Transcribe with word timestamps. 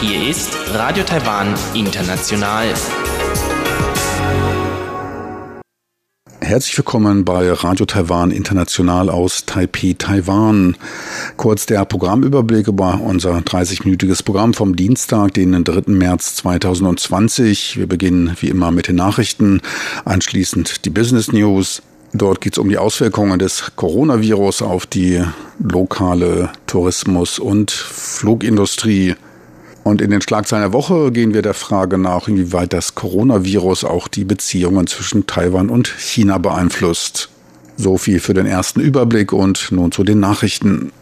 Hier 0.00 0.28
ist 0.28 0.56
Radio 0.72 1.04
Taiwan 1.04 1.54
International. 1.74 2.74
Herzlich 6.40 6.76
willkommen 6.76 7.24
bei 7.24 7.52
Radio 7.52 7.86
Taiwan 7.86 8.32
International 8.32 9.08
aus 9.08 9.44
Taipei, 9.46 9.94
Taiwan. 9.96 10.76
Kurz 11.36 11.66
der 11.66 11.84
Programmüberblick 11.84 12.66
über 12.66 13.00
unser 13.00 13.36
30-minütiges 13.36 14.24
Programm 14.24 14.52
vom 14.52 14.74
Dienstag, 14.74 15.34
den 15.34 15.62
3. 15.62 15.92
März 15.92 16.34
2020. 16.36 17.76
Wir 17.76 17.86
beginnen 17.86 18.36
wie 18.40 18.48
immer 18.48 18.72
mit 18.72 18.88
den 18.88 18.96
Nachrichten, 18.96 19.60
anschließend 20.04 20.84
die 20.84 20.90
Business 20.90 21.30
News. 21.30 21.82
Dort 22.12 22.40
geht 22.40 22.54
es 22.54 22.58
um 22.58 22.68
die 22.68 22.78
Auswirkungen 22.78 23.38
des 23.38 23.72
Coronavirus 23.76 24.62
auf 24.62 24.86
die 24.86 25.22
lokale 25.58 26.50
Tourismus- 26.66 27.38
und 27.38 27.70
Flugindustrie. 27.70 29.14
Und 29.84 30.00
in 30.00 30.10
den 30.10 30.22
Schlagzeilen 30.22 30.64
der 30.64 30.72
Woche 30.72 31.12
gehen 31.12 31.34
wir 31.34 31.42
der 31.42 31.54
Frage 31.54 31.98
nach, 31.98 32.28
inwieweit 32.28 32.72
das 32.72 32.94
Coronavirus 32.94 33.84
auch 33.84 34.08
die 34.08 34.24
Beziehungen 34.24 34.86
zwischen 34.86 35.26
Taiwan 35.26 35.68
und 35.68 35.88
China 35.88 36.38
beeinflusst. 36.38 37.28
So 37.76 37.96
viel 37.96 38.20
für 38.20 38.34
den 38.34 38.46
ersten 38.46 38.80
Überblick 38.80 39.32
und 39.32 39.70
nun 39.70 39.92
zu 39.92 40.02
den 40.02 40.20
Nachrichten. 40.20 40.92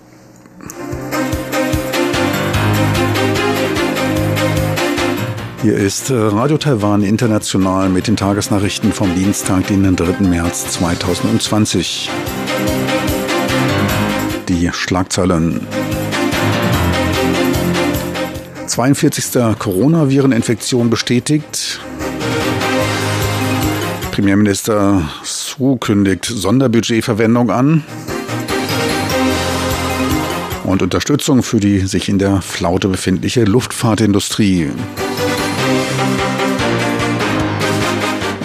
Hier 5.62 5.74
ist 5.74 6.10
Radio 6.10 6.58
Taiwan 6.58 7.02
International 7.02 7.88
mit 7.88 8.08
den 8.08 8.16
Tagesnachrichten 8.16 8.92
vom 8.92 9.14
Dienstag, 9.14 9.66
den 9.66 9.96
3. 9.96 10.20
März 10.20 10.72
2020. 10.72 12.10
Die 14.48 14.70
Schlagzeilen. 14.72 15.66
42. 18.66 19.58
Coronaviren-Infektion 19.58 20.90
bestätigt. 20.90 21.80
Premierminister 24.12 25.08
Su 25.24 25.76
kündigt 25.76 26.26
Sonderbudgetverwendung 26.26 27.50
an. 27.50 27.82
Und 30.64 30.82
Unterstützung 30.82 31.42
für 31.42 31.60
die 31.60 31.80
sich 31.80 32.08
in 32.08 32.18
der 32.18 32.42
Flaute 32.42 32.88
befindliche 32.88 33.44
Luftfahrtindustrie. 33.44 34.68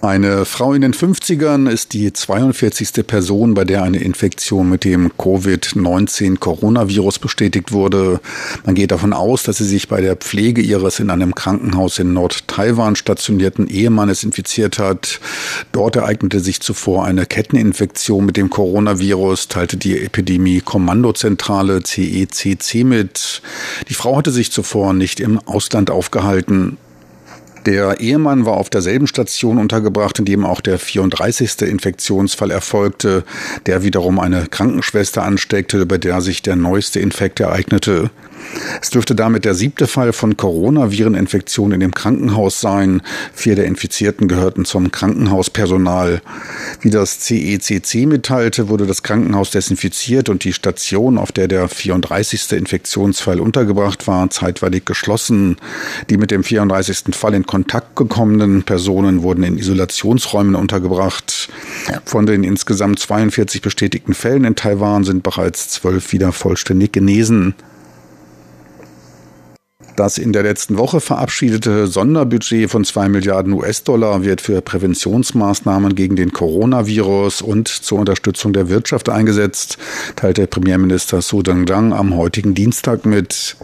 Eine 0.00 0.44
Frau 0.44 0.74
in 0.74 0.82
den 0.82 0.94
50ern 0.94 1.68
ist 1.68 1.92
die 1.92 2.12
42. 2.12 3.04
Person, 3.04 3.54
bei 3.54 3.64
der 3.64 3.82
eine 3.82 3.98
Infektion 3.98 4.70
mit 4.70 4.84
dem 4.84 5.10
Covid-19-Coronavirus 5.18 7.18
bestätigt 7.18 7.72
wurde. 7.72 8.20
Man 8.64 8.76
geht 8.76 8.92
davon 8.92 9.12
aus, 9.12 9.42
dass 9.42 9.58
sie 9.58 9.64
sich 9.64 9.88
bei 9.88 10.00
der 10.00 10.14
Pflege 10.14 10.62
ihres 10.62 11.00
in 11.00 11.10
einem 11.10 11.34
Krankenhaus 11.34 11.98
in 11.98 12.12
Nord-Taiwan 12.12 12.94
stationierten 12.94 13.66
Ehemannes 13.66 14.22
infiziert 14.22 14.78
hat. 14.78 15.18
Dort 15.72 15.96
ereignete 15.96 16.38
sich 16.38 16.60
zuvor 16.60 17.04
eine 17.04 17.26
Ketteninfektion 17.26 18.24
mit 18.24 18.36
dem 18.36 18.50
Coronavirus, 18.50 19.48
teilte 19.48 19.78
die 19.78 20.00
Epidemie-Kommandozentrale 20.00 21.82
CECC 21.82 22.84
mit. 22.84 23.42
Die 23.88 23.94
Frau 23.94 24.16
hatte 24.16 24.30
sich 24.30 24.52
zuvor 24.52 24.92
nicht 24.92 25.18
im 25.18 25.40
Ausland 25.40 25.90
aufgehalten. 25.90 26.76
Der 27.68 28.00
Ehemann 28.00 28.46
war 28.46 28.54
auf 28.54 28.70
derselben 28.70 29.06
Station 29.06 29.58
untergebracht, 29.58 30.18
in 30.18 30.24
dem 30.24 30.46
auch 30.46 30.62
der 30.62 30.78
34. 30.78 31.68
Infektionsfall 31.68 32.50
erfolgte, 32.50 33.24
der 33.66 33.82
wiederum 33.82 34.18
eine 34.18 34.46
Krankenschwester 34.46 35.22
ansteckte, 35.22 35.84
bei 35.84 35.98
der 35.98 36.22
sich 36.22 36.40
der 36.40 36.56
neueste 36.56 36.98
Infekt 36.98 37.40
ereignete. 37.40 38.10
Es 38.80 38.90
dürfte 38.90 39.14
damit 39.14 39.44
der 39.44 39.54
siebte 39.54 39.86
Fall 39.86 40.12
von 40.12 40.36
Coronavireninfektion 40.36 41.72
in 41.72 41.80
dem 41.80 41.94
Krankenhaus 41.94 42.60
sein. 42.60 43.02
Vier 43.34 43.56
der 43.56 43.66
Infizierten 43.66 44.28
gehörten 44.28 44.64
zum 44.64 44.90
Krankenhauspersonal. 44.92 46.20
Wie 46.80 46.90
das 46.90 47.20
CECC 47.20 48.06
mitteilte, 48.06 48.68
wurde 48.68 48.86
das 48.86 49.02
Krankenhaus 49.02 49.50
desinfiziert 49.50 50.28
und 50.28 50.44
die 50.44 50.52
Station, 50.52 51.18
auf 51.18 51.32
der 51.32 51.48
der 51.48 51.68
34. 51.68 52.52
Infektionsfall 52.52 53.40
untergebracht 53.40 54.06
war, 54.06 54.30
zeitweilig 54.30 54.84
geschlossen. 54.84 55.56
Die 56.10 56.16
mit 56.16 56.30
dem 56.30 56.44
34. 56.44 57.14
Fall 57.14 57.34
in 57.34 57.46
Kontakt 57.46 57.96
gekommenen 57.96 58.62
Personen 58.62 59.22
wurden 59.22 59.42
in 59.42 59.58
Isolationsräumen 59.58 60.54
untergebracht. 60.54 61.48
Von 62.04 62.26
den 62.26 62.44
insgesamt 62.44 62.98
42 62.98 63.62
bestätigten 63.62 64.14
Fällen 64.14 64.44
in 64.44 64.54
Taiwan 64.54 65.04
sind 65.04 65.22
bereits 65.22 65.68
zwölf 65.68 66.12
wieder 66.12 66.32
vollständig 66.32 66.92
genesen. 66.92 67.54
Das 69.98 70.16
in 70.16 70.32
der 70.32 70.44
letzten 70.44 70.78
Woche 70.78 71.00
verabschiedete 71.00 71.88
Sonderbudget 71.88 72.70
von 72.70 72.84
zwei 72.84 73.08
Milliarden 73.08 73.52
US-Dollar 73.52 74.22
wird 74.22 74.40
für 74.40 74.60
Präventionsmaßnahmen 74.60 75.96
gegen 75.96 76.14
den 76.14 76.32
Coronavirus 76.32 77.42
und 77.42 77.66
zur 77.66 77.98
Unterstützung 77.98 78.52
der 78.52 78.68
Wirtschaft 78.68 79.08
eingesetzt, 79.08 79.76
teilte 80.14 80.46
Premierminister 80.46 81.20
Su 81.20 81.42
Deng 81.42 81.68
am 81.68 82.14
heutigen 82.16 82.54
Dienstag 82.54 83.06
mit. 83.06 83.56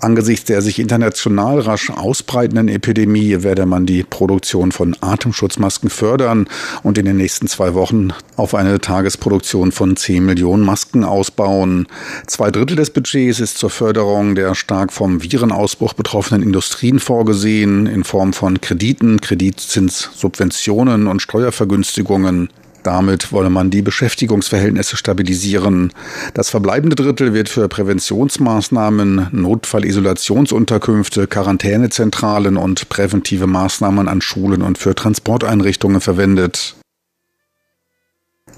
Angesichts 0.00 0.44
der 0.46 0.62
sich 0.62 0.78
international 0.78 1.60
rasch 1.60 1.90
ausbreitenden 1.90 2.68
Epidemie 2.68 3.42
werde 3.42 3.66
man 3.66 3.86
die 3.86 4.02
Produktion 4.02 4.72
von 4.72 4.96
Atemschutzmasken 5.00 5.90
fördern 5.90 6.46
und 6.82 6.98
in 6.98 7.06
den 7.06 7.16
nächsten 7.16 7.48
zwei 7.48 7.74
Wochen 7.74 8.12
auf 8.36 8.54
eine 8.54 8.80
Tagesproduktion 8.80 9.72
von 9.72 9.96
10 9.96 10.24
Millionen 10.24 10.64
Masken 10.64 11.04
ausbauen. 11.04 11.86
Zwei 12.26 12.50
Drittel 12.50 12.76
des 12.76 12.90
Budgets 12.90 13.40
ist 13.40 13.58
zur 13.58 13.70
Förderung 13.70 14.34
der 14.34 14.54
stark 14.54 14.92
vom 14.92 15.22
Virenausbruch 15.22 15.94
betroffenen 15.94 16.42
Industrien 16.42 16.98
vorgesehen, 16.98 17.86
in 17.86 18.04
Form 18.04 18.32
von 18.32 18.60
Krediten, 18.60 19.20
Kreditzinssubventionen 19.20 21.06
und 21.06 21.22
Steuervergünstigungen. 21.22 22.50
Damit 22.84 23.32
wolle 23.32 23.48
man 23.48 23.70
die 23.70 23.80
Beschäftigungsverhältnisse 23.80 24.98
stabilisieren. 24.98 25.90
Das 26.34 26.50
verbleibende 26.50 26.94
Drittel 26.94 27.32
wird 27.32 27.48
für 27.48 27.66
Präventionsmaßnahmen, 27.66 29.28
Notfallisolationsunterkünfte, 29.32 31.26
Quarantänezentralen 31.26 32.58
und 32.58 32.90
präventive 32.90 33.46
Maßnahmen 33.46 34.06
an 34.06 34.20
Schulen 34.20 34.60
und 34.60 34.76
für 34.76 34.94
Transporteinrichtungen 34.94 36.02
verwendet. 36.02 36.76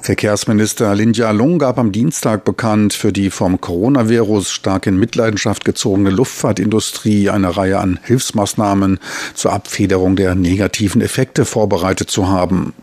Verkehrsminister 0.00 0.92
Lin 0.96 1.12
Jialong 1.12 1.60
gab 1.60 1.78
am 1.78 1.92
Dienstag 1.92 2.44
bekannt, 2.44 2.94
für 2.94 3.12
die 3.12 3.30
vom 3.30 3.60
Coronavirus 3.60 4.50
stark 4.50 4.88
in 4.88 4.98
Mitleidenschaft 4.98 5.64
gezogene 5.64 6.10
Luftfahrtindustrie 6.10 7.30
eine 7.30 7.56
Reihe 7.56 7.78
an 7.78 8.00
Hilfsmaßnahmen 8.02 8.98
zur 9.34 9.52
Abfederung 9.52 10.16
der 10.16 10.34
negativen 10.34 11.00
Effekte 11.00 11.44
vorbereitet 11.44 12.10
zu 12.10 12.28
haben. 12.28 12.74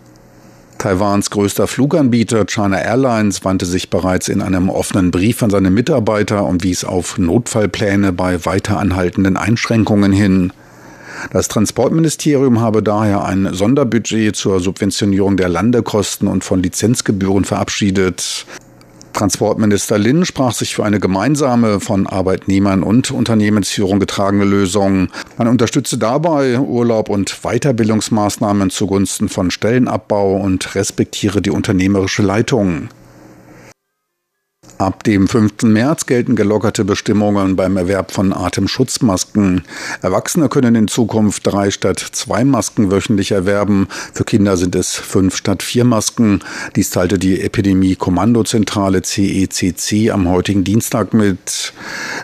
Taiwans 0.78 1.29
größter 1.29 1.67
Fluganbieter 1.67 2.45
China 2.45 2.79
Airlines 2.79 3.45
wandte 3.45 3.66
sich 3.66 3.89
bereits 3.89 4.28
in 4.28 4.41
einem 4.41 4.69
offenen 4.69 5.11
Brief 5.11 5.41
an 5.41 5.50
seine 5.50 5.69
Mitarbeiter 5.69 6.45
und 6.45 6.63
wies 6.63 6.84
auf 6.84 7.17
Notfallpläne 7.17 8.11
bei 8.11 8.45
weiter 8.45 8.79
anhaltenden 8.79 9.38
Einschränkungen 9.38 10.11
hin. 10.11 10.51
Das 11.31 11.47
Transportministerium 11.47 12.59
habe 12.59 12.84
daher 12.84 13.23
ein 13.23 13.53
Sonderbudget 13.53 14.35
zur 14.35 14.59
Subventionierung 14.59 15.38
der 15.38 15.50
Landekosten 15.50 16.28
und 16.28 16.43
von 16.43 16.61
Lizenzgebühren 16.61 17.46
verabschiedet. 17.46 18.46
Transportminister 19.13 19.97
Lin 19.97 20.25
sprach 20.25 20.53
sich 20.53 20.75
für 20.75 20.83
eine 20.83 20.99
gemeinsame, 20.99 21.79
von 21.79 22.07
Arbeitnehmern 22.07 22.83
und 22.83 23.11
Unternehmensführung 23.11 23.99
getragene 23.99 24.45
Lösung. 24.45 25.09
Man 25.37 25.47
unterstütze 25.47 25.97
dabei 25.97 26.59
Urlaub 26.59 27.09
und 27.09 27.41
Weiterbildungsmaßnahmen 27.43 28.69
zugunsten 28.69 29.29
von 29.29 29.51
Stellenabbau 29.51 30.35
und 30.35 30.75
respektiere 30.75 31.41
die 31.41 31.51
unternehmerische 31.51 32.23
Leitung. 32.23 32.89
Ab 34.84 35.06
dem 35.06 35.30
5. 35.30 35.64
März 35.64 36.08
gelten 36.08 36.35
gelockerte 36.35 36.84
Bestimmungen 36.84 37.56
beim 37.56 37.78
Erwerb 37.78 38.12
von 38.12 38.34
Atemschutzmasken. 38.34 39.62
Erwachsene 40.02 40.50
können 40.50 40.76
in 40.76 40.90
Zukunft 40.90 41.47
drei 41.47 41.72
statt 41.72 42.06
zwei 42.12 42.44
Masken 42.44 42.91
wöchentlich 42.91 43.32
erwerben. 43.32 43.88
Für 44.14 44.26
Kinder 44.26 44.58
sind 44.58 44.76
es 44.76 44.94
fünf 44.94 45.38
statt 45.38 45.64
vier 45.64 45.85
Masken. 45.85 46.41
Dies 46.76 46.90
teilte 46.90 47.18
die 47.18 47.40
Epidemie-Kommandozentrale 47.40 49.03
CECC 49.03 50.12
am 50.12 50.28
heutigen 50.28 50.66
Dienstag 50.66 51.14
mit. 51.14 51.72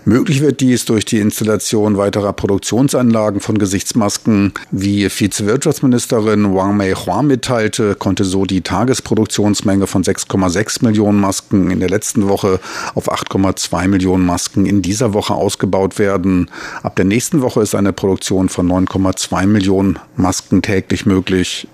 Möglich 0.03 0.41
wird 0.41 0.59
dies 0.59 0.83
durch 0.83 1.05
die 1.05 1.19
Installation 1.19 1.95
weiterer 1.95 2.33
Produktionsanlagen 2.33 3.39
von 3.39 3.57
Gesichtsmasken. 3.57 4.51
Wie 4.69 5.09
Vizewirtschaftsministerin 5.09 6.53
Wang 6.53 6.75
Mei-Hua 6.75 7.21
mitteilte, 7.23 7.95
konnte 7.95 8.25
so 8.25 8.43
die 8.43 8.59
Tagesproduktionsmenge 8.59 9.87
von 9.87 10.03
6,6 10.03 10.83
Millionen 10.83 11.21
Masken 11.21 11.71
in 11.71 11.79
der 11.79 11.89
letzten 11.89 12.27
Woche 12.27 12.48
Woche 12.49 12.59
auf 12.95 13.11
8,2 13.11 13.87
Millionen 13.87 14.25
Masken 14.25 14.65
in 14.65 14.81
dieser 14.81 15.13
Woche 15.13 15.33
ausgebaut 15.33 15.99
werden. 15.99 16.49
Ab 16.83 16.95
der 16.95 17.05
nächsten 17.05 17.41
Woche 17.41 17.61
ist 17.61 17.75
eine 17.75 17.93
Produktion 17.93 18.49
von 18.49 18.67
9,2 18.67 19.45
Millionen 19.45 19.99
Masken 20.15 20.61
täglich 20.61 21.05
möglich. 21.05 21.67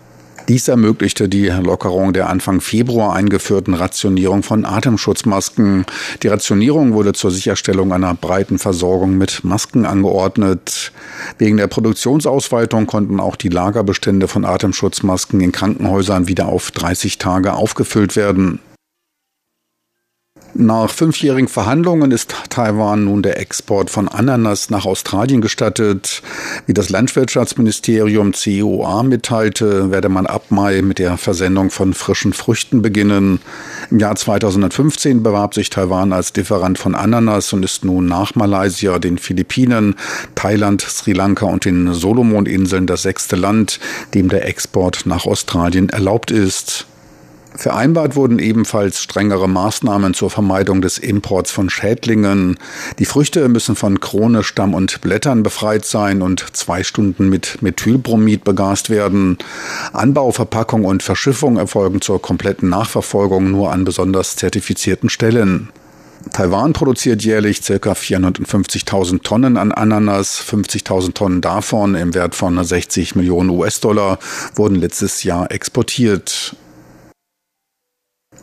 Dies 0.47 0.67
ermöglichte 0.67 1.27
die 1.27 1.47
Lockerung 1.47 2.13
der 2.13 2.29
Anfang 2.29 2.61
Februar 2.61 3.15
eingeführten 3.15 3.73
Rationierung 3.73 4.43
von 4.43 4.63
Atemschutzmasken. 4.63 5.87
Die 6.21 6.27
Rationierung 6.27 6.93
wurde 6.93 7.13
zur 7.13 7.31
Sicherstellung 7.31 7.91
einer 7.91 8.13
breiten 8.13 8.59
Versorgung 8.59 9.17
mit 9.17 9.43
Masken 9.43 9.87
angeordnet. 9.87 10.91
Wegen 11.39 11.57
der 11.57 11.65
Produktionsausweitung 11.65 12.85
konnten 12.85 13.19
auch 13.19 13.37
die 13.37 13.49
Lagerbestände 13.49 14.27
von 14.27 14.45
Atemschutzmasken 14.45 15.41
in 15.41 15.51
Krankenhäusern 15.51 16.27
wieder 16.27 16.45
auf 16.45 16.69
30 16.69 17.17
Tage 17.17 17.53
aufgefüllt 17.53 18.15
werden. 18.15 18.59
Nach 20.57 20.89
fünfjährigen 20.89 21.49
Verhandlungen 21.49 22.11
ist 22.11 22.33
Taiwan 22.49 23.03
nun 23.03 23.21
der 23.21 23.41
Export 23.41 23.89
von 23.89 24.07
Ananas 24.07 24.69
nach 24.69 24.85
Australien 24.85 25.41
gestattet. 25.41 26.21
Wie 26.65 26.73
das 26.73 26.89
Landwirtschaftsministerium 26.89 28.31
COA 28.31 29.03
mitteilte, 29.03 29.91
werde 29.91 30.07
man 30.07 30.25
ab 30.25 30.51
Mai 30.51 30.81
mit 30.81 30.97
der 30.97 31.17
Versendung 31.17 31.71
von 31.71 31.93
frischen 31.93 32.31
Früchten 32.31 32.81
beginnen. 32.81 33.41
Im 33.91 33.99
Jahr 33.99 34.15
2015 34.15 35.23
bewarb 35.23 35.55
sich 35.55 35.69
Taiwan 35.69 36.13
als 36.13 36.33
Lieferant 36.33 36.79
von 36.79 36.95
Ananas 36.95 37.51
und 37.51 37.65
ist 37.65 37.83
nun 37.83 38.05
nach 38.05 38.35
Malaysia, 38.35 38.97
den 38.97 39.17
Philippinen, 39.17 39.95
Thailand, 40.35 40.81
Sri 40.81 41.11
Lanka 41.11 41.47
und 41.47 41.65
den 41.65 41.93
Solomoninseln 41.93 42.87
das 42.87 43.01
sechste 43.01 43.35
Land, 43.35 43.81
dem 44.13 44.29
der 44.29 44.47
Export 44.47 45.05
nach 45.05 45.25
Australien 45.25 45.89
erlaubt 45.89 46.31
ist. 46.31 46.87
Vereinbart 47.57 48.15
wurden 48.15 48.39
ebenfalls 48.39 49.01
strengere 49.01 49.47
Maßnahmen 49.47 50.13
zur 50.13 50.29
Vermeidung 50.29 50.81
des 50.81 50.97
Imports 50.97 51.51
von 51.51 51.69
Schädlingen. 51.69 52.57
Die 52.99 53.05
Früchte 53.05 53.47
müssen 53.49 53.75
von 53.75 53.99
Krone, 53.99 54.43
Stamm 54.43 54.73
und 54.73 55.01
Blättern 55.01 55.43
befreit 55.43 55.85
sein 55.85 56.21
und 56.21 56.45
zwei 56.55 56.83
Stunden 56.83 57.29
mit 57.29 57.61
Methylbromid 57.61 58.43
begast 58.43 58.89
werden. 58.89 59.37
Anbau, 59.93 60.31
Verpackung 60.31 60.85
und 60.85 61.03
Verschiffung 61.03 61.57
erfolgen 61.57 62.01
zur 62.01 62.21
kompletten 62.21 62.69
Nachverfolgung 62.69 63.51
nur 63.51 63.71
an 63.71 63.85
besonders 63.85 64.35
zertifizierten 64.35 65.09
Stellen. 65.09 65.69
Taiwan 66.33 66.73
produziert 66.73 67.23
jährlich 67.23 67.61
ca. 67.61 67.91
450.000 67.91 69.21
Tonnen 69.21 69.57
an 69.57 69.71
Ananas. 69.71 70.41
50.000 70.41 71.13
Tonnen 71.13 71.41
davon 71.41 71.95
im 71.95 72.13
Wert 72.13 72.35
von 72.35 72.61
60 72.61 73.15
Millionen 73.15 73.49
US-Dollar 73.51 74.19
wurden 74.55 74.75
letztes 74.75 75.23
Jahr 75.23 75.51
exportiert. 75.51 76.55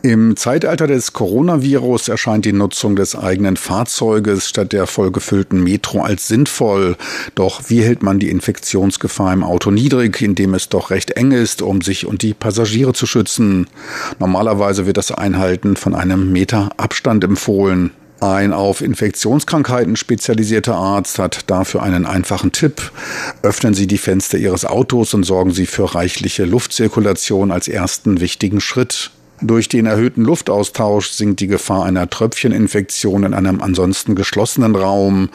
Im 0.04 0.36
Zeitalter 0.36 0.88
des 0.88 1.12
Coronavirus 1.12 2.08
erscheint 2.08 2.44
die 2.44 2.52
Nutzung 2.52 2.96
des 2.96 3.14
eigenen 3.14 3.56
Fahrzeuges 3.56 4.48
statt 4.48 4.72
der 4.72 4.88
vollgefüllten 4.88 5.62
Metro 5.62 6.00
als 6.00 6.26
sinnvoll. 6.26 6.96
Doch 7.36 7.62
wie 7.68 7.84
hält 7.84 8.02
man 8.02 8.18
die 8.18 8.28
Infektionsgefahr 8.28 9.32
im 9.32 9.44
Auto 9.44 9.70
niedrig, 9.70 10.20
indem 10.20 10.54
es 10.54 10.68
doch 10.68 10.90
recht 10.90 11.12
eng 11.12 11.30
ist, 11.30 11.62
um 11.62 11.82
sich 11.82 12.04
und 12.04 12.22
die 12.22 12.34
Passagiere 12.34 12.94
zu 12.94 13.06
schützen? 13.06 13.68
Normalerweise 14.18 14.86
wird 14.86 14.96
das 14.96 15.12
Einhalten 15.12 15.76
von 15.76 15.94
einem 15.94 16.32
Meter 16.32 16.70
Abstand 16.78 17.22
empfohlen. 17.22 17.92
Ein 18.18 18.52
auf 18.52 18.80
Infektionskrankheiten 18.80 19.94
spezialisierter 19.94 20.74
Arzt 20.74 21.20
hat 21.20 21.48
dafür 21.48 21.80
einen 21.84 22.06
einfachen 22.06 22.50
Tipp. 22.50 22.90
Öffnen 23.42 23.74
Sie 23.74 23.86
die 23.86 23.98
Fenster 23.98 24.36
Ihres 24.36 24.64
Autos 24.64 25.14
und 25.14 25.22
sorgen 25.22 25.52
Sie 25.52 25.66
für 25.66 25.94
reichliche 25.94 26.44
Luftzirkulation 26.44 27.52
als 27.52 27.68
ersten 27.68 28.20
wichtigen 28.20 28.60
Schritt. 28.60 29.12
Durch 29.44 29.68
den 29.68 29.86
erhöhten 29.86 30.22
Luftaustausch 30.22 31.10
sinkt 31.10 31.40
die 31.40 31.48
Gefahr 31.48 31.84
einer 31.84 32.08
Tröpfcheninfektion 32.08 33.24
in 33.24 33.34
einem 33.34 33.60
ansonsten 33.60 34.14
geschlossenen 34.14 34.76
Raum. 34.76 35.30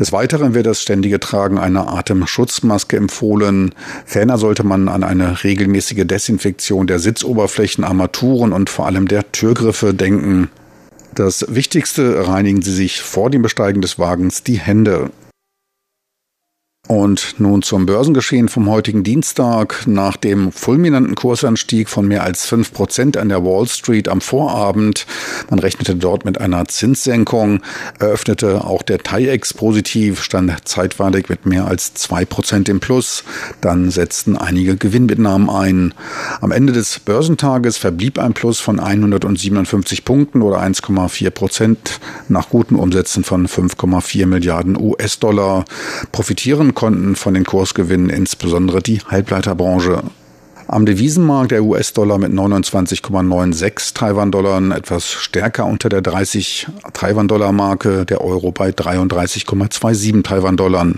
Des 0.00 0.12
Weiteren 0.12 0.54
wird 0.54 0.66
das 0.66 0.82
ständige 0.82 1.20
Tragen 1.20 1.58
einer 1.58 1.86
Atemschutzmaske 1.86 2.96
empfohlen. 2.96 3.72
Ferner 4.04 4.36
sollte 4.36 4.64
man 4.64 4.88
an 4.88 5.04
eine 5.04 5.44
regelmäßige 5.44 6.04
Desinfektion 6.04 6.88
der 6.88 6.98
Sitzoberflächen, 6.98 7.84
Armaturen 7.84 8.52
und 8.52 8.68
vor 8.68 8.86
allem 8.86 9.06
der 9.06 9.30
Türgriffe 9.30 9.94
denken. 9.94 10.50
Das 11.14 11.46
Wichtigste, 11.48 12.26
reinigen 12.26 12.62
Sie 12.62 12.72
sich 12.72 13.00
vor 13.00 13.30
dem 13.30 13.42
Besteigen 13.42 13.80
des 13.80 13.96
Wagens 13.96 14.42
die 14.42 14.58
Hände. 14.58 15.10
Und 16.88 17.36
nun 17.38 17.62
zum 17.62 17.86
Börsengeschehen 17.86 18.48
vom 18.48 18.68
heutigen 18.68 19.04
Dienstag. 19.04 19.86
Nach 19.86 20.16
dem 20.16 20.50
fulminanten 20.50 21.14
Kursanstieg 21.14 21.88
von 21.88 22.08
mehr 22.08 22.24
als 22.24 22.44
fünf 22.44 22.72
Prozent 22.72 23.16
an 23.16 23.28
der 23.28 23.44
Wall 23.44 23.68
Street 23.68 24.08
am 24.08 24.20
Vorabend, 24.20 25.06
man 25.48 25.60
rechnete 25.60 25.94
dort 25.94 26.24
mit 26.24 26.40
einer 26.40 26.66
Zinssenkung, 26.66 27.60
eröffnete 28.00 28.64
auch 28.64 28.82
der 28.82 28.98
TAIEX 28.98 29.54
positiv, 29.54 30.24
stand 30.24 30.52
zeitweilig 30.68 31.28
mit 31.28 31.46
mehr 31.46 31.66
als 31.66 31.94
zwei 31.94 32.24
Prozent 32.24 32.68
im 32.68 32.80
Plus. 32.80 33.22
Dann 33.60 33.92
setzten 33.92 34.36
einige 34.36 34.76
Gewinnmitnahmen 34.76 35.50
ein. 35.50 35.94
Am 36.40 36.50
Ende 36.50 36.72
des 36.72 36.98
Börsentages 36.98 37.78
verblieb 37.78 38.18
ein 38.18 38.34
Plus 38.34 38.58
von 38.58 38.80
157 38.80 40.04
Punkten 40.04 40.42
oder 40.42 40.60
1,4 40.60 41.30
Prozent 41.30 42.00
nach 42.28 42.48
guten 42.48 42.74
Umsätzen 42.74 43.22
von 43.22 43.46
5,4 43.46 44.26
Milliarden 44.26 44.76
US-Dollar. 44.76 45.64
Profitieren 46.10 46.71
konnten 46.72 47.16
von 47.16 47.34
den 47.34 47.44
Kursgewinnen 47.44 48.10
insbesondere 48.10 48.82
die 48.82 49.00
Halbleiterbranche. 49.00 50.02
Am 50.68 50.86
Devisenmarkt 50.86 51.50
der 51.50 51.64
US-Dollar 51.64 52.18
mit 52.18 52.32
29,96 52.32 53.94
Taiwan-Dollar 53.94 54.74
etwas 54.76 55.10
stärker 55.12 55.66
unter 55.66 55.88
der 55.88 56.00
30 56.00 56.68
Taiwan-Dollar-Marke, 56.92 58.06
der 58.06 58.22
Euro 58.22 58.52
bei 58.52 58.70
33,27 58.70 60.22
Taiwan-Dollar. 60.22 60.92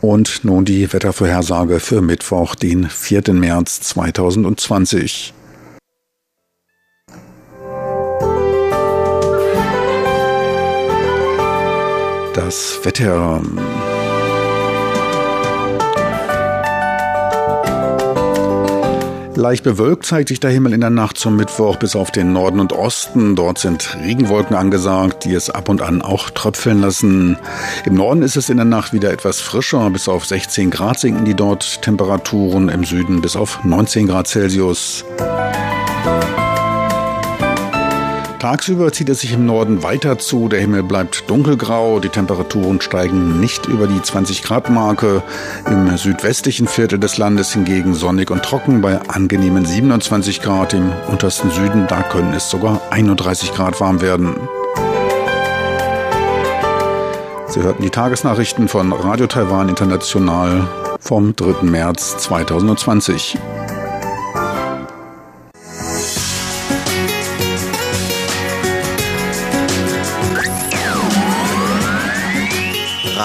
Und 0.00 0.44
nun 0.44 0.64
die 0.64 0.92
Wettervorhersage 0.92 1.80
für 1.80 2.00
Mittwoch, 2.00 2.54
den 2.54 2.88
4. 2.88 3.34
März 3.34 3.80
2020. 3.80 5.34
das 12.38 12.78
Wetter. 12.84 13.42
Leicht 19.34 19.64
bewölkt 19.64 20.06
zeigt 20.06 20.28
sich 20.28 20.38
der 20.38 20.50
Himmel 20.50 20.72
in 20.72 20.80
der 20.80 20.90
Nacht 20.90 21.18
zum 21.18 21.36
Mittwoch 21.36 21.76
bis 21.76 21.96
auf 21.96 22.12
den 22.12 22.32
Norden 22.32 22.60
und 22.60 22.72
Osten. 22.72 23.34
Dort 23.34 23.58
sind 23.58 23.96
Regenwolken 24.04 24.54
angesagt, 24.54 25.24
die 25.24 25.34
es 25.34 25.50
ab 25.50 25.68
und 25.68 25.82
an 25.82 26.00
auch 26.00 26.30
tröpfeln 26.30 26.80
lassen. 26.80 27.36
Im 27.84 27.94
Norden 27.94 28.22
ist 28.22 28.36
es 28.36 28.50
in 28.50 28.56
der 28.58 28.66
Nacht 28.66 28.92
wieder 28.92 29.12
etwas 29.12 29.40
frischer. 29.40 29.90
Bis 29.90 30.08
auf 30.08 30.24
16 30.24 30.70
Grad 30.70 31.00
sinken 31.00 31.24
die 31.24 31.34
dort 31.34 31.82
Temperaturen. 31.82 32.68
Im 32.68 32.84
Süden 32.84 33.20
bis 33.20 33.34
auf 33.34 33.64
19 33.64 34.06
Grad 34.06 34.28
Celsius. 34.28 35.04
Tagsüber 38.38 38.92
zieht 38.92 39.08
es 39.08 39.20
sich 39.20 39.32
im 39.32 39.46
Norden 39.46 39.82
weiter 39.82 40.16
zu, 40.18 40.48
der 40.48 40.60
Himmel 40.60 40.84
bleibt 40.84 41.28
dunkelgrau, 41.28 41.98
die 41.98 42.08
Temperaturen 42.08 42.80
steigen 42.80 43.40
nicht 43.40 43.66
über 43.66 43.88
die 43.88 44.00
20 44.00 44.44
Grad 44.44 44.70
Marke. 44.70 45.24
Im 45.66 45.96
südwestlichen 45.96 46.68
Viertel 46.68 47.00
des 47.00 47.18
Landes 47.18 47.52
hingegen 47.52 47.94
sonnig 47.94 48.30
und 48.30 48.44
trocken 48.44 48.80
bei 48.80 49.00
angenehmen 49.08 49.64
27 49.64 50.40
Grad. 50.40 50.72
Im 50.72 50.92
untersten 51.08 51.50
Süden, 51.50 51.86
da 51.88 52.02
können 52.02 52.32
es 52.32 52.48
sogar 52.48 52.80
31 52.90 53.54
Grad 53.54 53.80
warm 53.80 54.00
werden. 54.00 54.36
Sie 57.48 57.60
hörten 57.60 57.82
die 57.82 57.90
Tagesnachrichten 57.90 58.68
von 58.68 58.92
Radio 58.92 59.26
Taiwan 59.26 59.68
International 59.68 60.68
vom 61.00 61.34
3. 61.34 61.64
März 61.64 62.18
2020. 62.18 63.36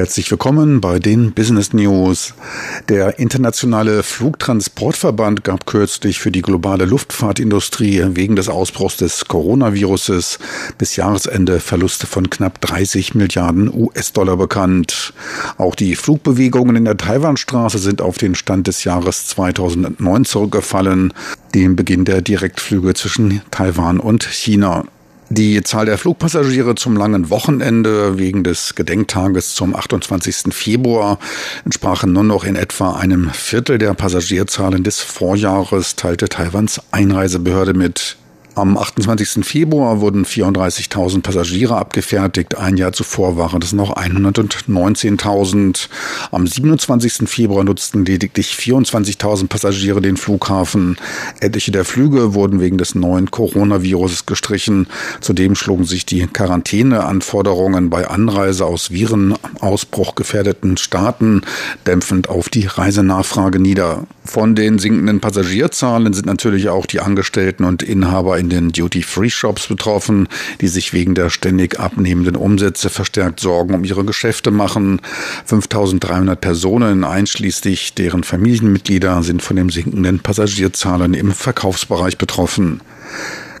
Herzlich 0.00 0.30
willkommen 0.30 0.80
bei 0.80 0.98
den 0.98 1.32
Business 1.32 1.74
News. 1.74 2.32
Der 2.88 3.18
internationale 3.18 4.02
Flugtransportverband 4.02 5.44
gab 5.44 5.66
kürzlich 5.66 6.20
für 6.20 6.30
die 6.30 6.40
globale 6.40 6.86
Luftfahrtindustrie 6.86 8.02
wegen 8.14 8.34
des 8.34 8.48
Ausbruchs 8.48 8.96
des 8.96 9.26
Coronaviruses 9.26 10.38
bis 10.78 10.96
Jahresende 10.96 11.60
Verluste 11.60 12.06
von 12.06 12.30
knapp 12.30 12.62
30 12.62 13.14
Milliarden 13.14 13.70
US-Dollar 13.70 14.38
bekannt. 14.38 15.12
Auch 15.58 15.74
die 15.74 15.94
Flugbewegungen 15.96 16.76
in 16.76 16.86
der 16.86 16.96
Taiwanstraße 16.96 17.76
sind 17.76 18.00
auf 18.00 18.16
den 18.16 18.34
Stand 18.34 18.68
des 18.68 18.84
Jahres 18.84 19.26
2009 19.26 20.24
zurückgefallen, 20.24 21.12
dem 21.54 21.76
Beginn 21.76 22.06
der 22.06 22.22
Direktflüge 22.22 22.94
zwischen 22.94 23.42
Taiwan 23.50 24.00
und 24.00 24.24
China. 24.24 24.86
Die 25.32 25.62
Zahl 25.62 25.86
der 25.86 25.96
Flugpassagiere 25.96 26.74
zum 26.74 26.96
langen 26.96 27.30
Wochenende 27.30 28.18
wegen 28.18 28.42
des 28.42 28.74
Gedenktages 28.74 29.54
zum 29.54 29.76
28. 29.76 30.52
Februar 30.52 31.20
entsprachen 31.64 32.12
nur 32.12 32.24
noch 32.24 32.42
in 32.42 32.56
etwa 32.56 32.96
einem 32.96 33.30
Viertel 33.30 33.78
der 33.78 33.94
Passagierzahlen 33.94 34.82
des 34.82 34.98
Vorjahres, 34.98 35.94
teilte 35.94 36.28
Taiwans 36.28 36.80
Einreisebehörde 36.90 37.74
mit. 37.74 38.16
Am 38.60 38.76
28. 38.76 39.42
Februar 39.42 40.02
wurden 40.02 40.26
34.000 40.26 41.22
Passagiere 41.22 41.76
abgefertigt. 41.76 42.58
Ein 42.58 42.76
Jahr 42.76 42.92
zuvor 42.92 43.38
waren 43.38 43.62
es 43.62 43.72
noch 43.72 43.96
119.000. 43.96 45.88
Am 46.30 46.46
27. 46.46 47.26
Februar 47.26 47.64
nutzten 47.64 48.04
lediglich 48.04 48.48
24.000 48.48 49.48
Passagiere 49.48 50.02
den 50.02 50.18
Flughafen. 50.18 50.98
Etliche 51.40 51.72
der 51.72 51.86
Flüge 51.86 52.34
wurden 52.34 52.60
wegen 52.60 52.76
des 52.76 52.94
neuen 52.94 53.30
Coronavirus 53.30 54.26
gestrichen. 54.26 54.88
Zudem 55.22 55.54
schlugen 55.54 55.86
sich 55.86 56.04
die 56.04 56.26
Quarantäneanforderungen 56.26 57.88
bei 57.88 58.08
Anreise 58.08 58.66
aus 58.66 58.90
Virenausbruch 58.90 60.16
gefährdeten 60.16 60.76
Staaten 60.76 61.40
dämpfend 61.86 62.28
auf 62.28 62.50
die 62.50 62.66
Reisenachfrage 62.66 63.58
nieder. 63.58 64.04
Von 64.30 64.54
den 64.54 64.78
sinkenden 64.78 65.18
Passagierzahlen 65.18 66.12
sind 66.12 66.26
natürlich 66.26 66.68
auch 66.68 66.86
die 66.86 67.00
Angestellten 67.00 67.64
und 67.64 67.82
Inhaber 67.82 68.38
in 68.38 68.48
den 68.48 68.70
Duty-Free-Shops 68.70 69.66
betroffen, 69.66 70.28
die 70.60 70.68
sich 70.68 70.92
wegen 70.92 71.16
der 71.16 71.30
ständig 71.30 71.80
abnehmenden 71.80 72.36
Umsätze 72.36 72.90
verstärkt 72.90 73.40
Sorgen 73.40 73.74
um 73.74 73.82
ihre 73.82 74.04
Geschäfte 74.04 74.52
machen. 74.52 75.00
5300 75.46 76.40
Personen, 76.40 77.02
einschließlich 77.02 77.94
deren 77.94 78.22
Familienmitglieder, 78.22 79.24
sind 79.24 79.42
von 79.42 79.56
den 79.56 79.68
sinkenden 79.68 80.20
Passagierzahlen 80.20 81.14
im 81.14 81.32
Verkaufsbereich 81.32 82.16
betroffen. 82.16 82.82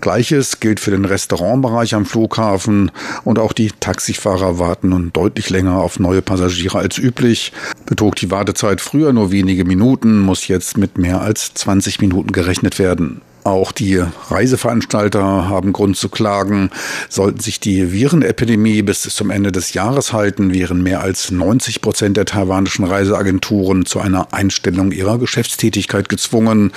Gleiches 0.00 0.60
gilt 0.60 0.80
für 0.80 0.90
den 0.90 1.04
Restaurantbereich 1.04 1.94
am 1.94 2.06
Flughafen 2.06 2.90
und 3.24 3.38
auch 3.38 3.52
die 3.52 3.70
Taxifahrer 3.70 4.58
warten 4.58 4.90
nun 4.90 5.12
deutlich 5.12 5.50
länger 5.50 5.76
auf 5.76 5.98
neue 5.98 6.22
Passagiere 6.22 6.78
als 6.78 6.98
üblich. 6.98 7.52
Betrug 7.86 8.16
die 8.16 8.30
Wartezeit 8.30 8.80
früher 8.80 9.12
nur 9.12 9.30
wenige 9.30 9.64
Minuten, 9.64 10.20
muss 10.20 10.48
jetzt 10.48 10.76
mit 10.76 10.98
mehr 10.98 11.20
als 11.20 11.54
20 11.54 12.00
Minuten 12.00 12.32
gerechnet 12.32 12.78
werden. 12.78 13.20
Auch 13.42 13.72
die 13.72 14.02
Reiseveranstalter 14.28 15.48
haben 15.48 15.72
Grund 15.72 15.96
zu 15.96 16.10
klagen. 16.10 16.70
Sollten 17.08 17.40
sich 17.40 17.58
die 17.58 17.90
Virenepidemie 17.92 18.82
bis 18.82 19.02
zum 19.02 19.30
Ende 19.30 19.50
des 19.50 19.72
Jahres 19.72 20.12
halten, 20.12 20.52
wären 20.52 20.82
mehr 20.82 21.00
als 21.00 21.30
90 21.30 21.80
Prozent 21.80 22.16
der 22.18 22.26
taiwanischen 22.26 22.84
Reiseagenturen 22.84 23.86
zu 23.86 23.98
einer 23.98 24.34
Einstellung 24.34 24.92
ihrer 24.92 25.18
Geschäftstätigkeit 25.18 26.10
gezwungen. 26.10 26.72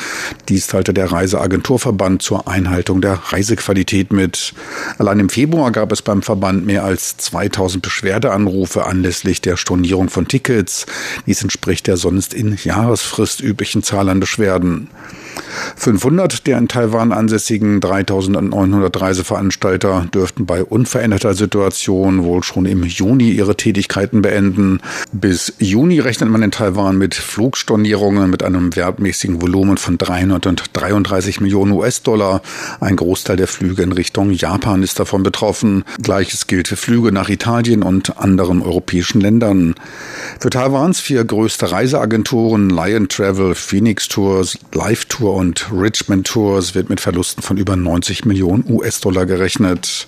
Dies 0.47 0.67
teilte 0.67 0.93
der 0.93 1.11
Reiseagenturverband 1.11 2.21
zur 2.21 2.47
Einhaltung 2.47 3.01
der 3.01 3.13
Reisequalität 3.13 4.13
mit. 4.13 4.53
Allein 4.97 5.19
im 5.19 5.29
Februar 5.29 5.71
gab 5.71 5.91
es 5.91 6.01
beim 6.01 6.21
Verband 6.21 6.65
mehr 6.65 6.85
als 6.85 7.17
2000 7.17 7.83
Beschwerdeanrufe 7.83 8.85
anlässlich 8.85 9.41
der 9.41 9.57
Stornierung 9.57 10.09
von 10.09 10.29
Tickets. 10.29 10.85
Dies 11.25 11.43
entspricht 11.43 11.87
der 11.87 11.97
sonst 11.97 12.33
in 12.33 12.57
Jahresfrist 12.63 13.41
üblichen 13.41 13.83
Zahl 13.83 14.07
an 14.07 14.21
Beschwerden. 14.21 14.89
500 15.75 16.45
der 16.47 16.57
in 16.57 16.67
Taiwan 16.67 17.11
ansässigen 17.11 17.79
3900 17.81 19.01
Reiseveranstalter 19.01 20.07
dürften 20.13 20.45
bei 20.45 20.63
unveränderter 20.63 21.33
Situation 21.33 22.23
wohl 22.23 22.43
schon 22.43 22.65
im 22.65 22.83
Juni 22.83 23.31
ihre 23.31 23.55
Tätigkeiten 23.55 24.21
beenden. 24.21 24.79
Bis 25.11 25.53
Juni 25.59 25.99
rechnet 25.99 26.29
man 26.29 26.43
in 26.43 26.51
Taiwan 26.51 26.97
mit 26.97 27.15
Flugstornierungen 27.15 28.29
mit 28.29 28.43
einem 28.43 28.75
wertmäßigen 28.75 29.41
Volumen 29.41 29.77
von 29.77 29.97
333 29.97 31.41
Millionen 31.41 31.71
US-Dollar. 31.71 32.41
Ein 32.79 32.95
Großteil 32.95 33.37
der 33.37 33.47
Flüge 33.47 33.83
in 33.83 33.91
Richtung 33.91 34.31
Japan 34.31 34.83
ist 34.83 34.99
davon 34.99 35.23
betroffen. 35.23 35.83
Gleiches 36.01 36.47
gilt 36.47 36.67
für 36.67 36.77
Flüge 36.77 37.11
nach 37.11 37.29
Italien 37.29 37.83
und 37.83 38.17
anderen 38.17 38.61
europäischen 38.61 39.21
Ländern. 39.21 39.75
Für 40.39 40.49
Taiwans 40.49 40.99
vier 40.99 41.23
größte 41.23 41.71
Reiseagenturen 41.71 42.69
Lion 42.69 43.07
Travel, 43.07 43.55
Phoenix 43.55 44.07
Tours, 44.07 44.57
Live 44.73 45.05
Tour 45.05 45.23
Tour 45.23 45.35
und 45.43 45.67
Richmond 45.73 46.25
Tours 46.25 46.73
wird 46.73 46.89
mit 46.89 47.01
Verlusten 47.01 47.43
von 47.43 47.57
über 47.57 47.75
90 47.75 48.23
Millionen 48.23 48.63
US-Dollar 48.69 49.25
gerechnet. 49.25 50.07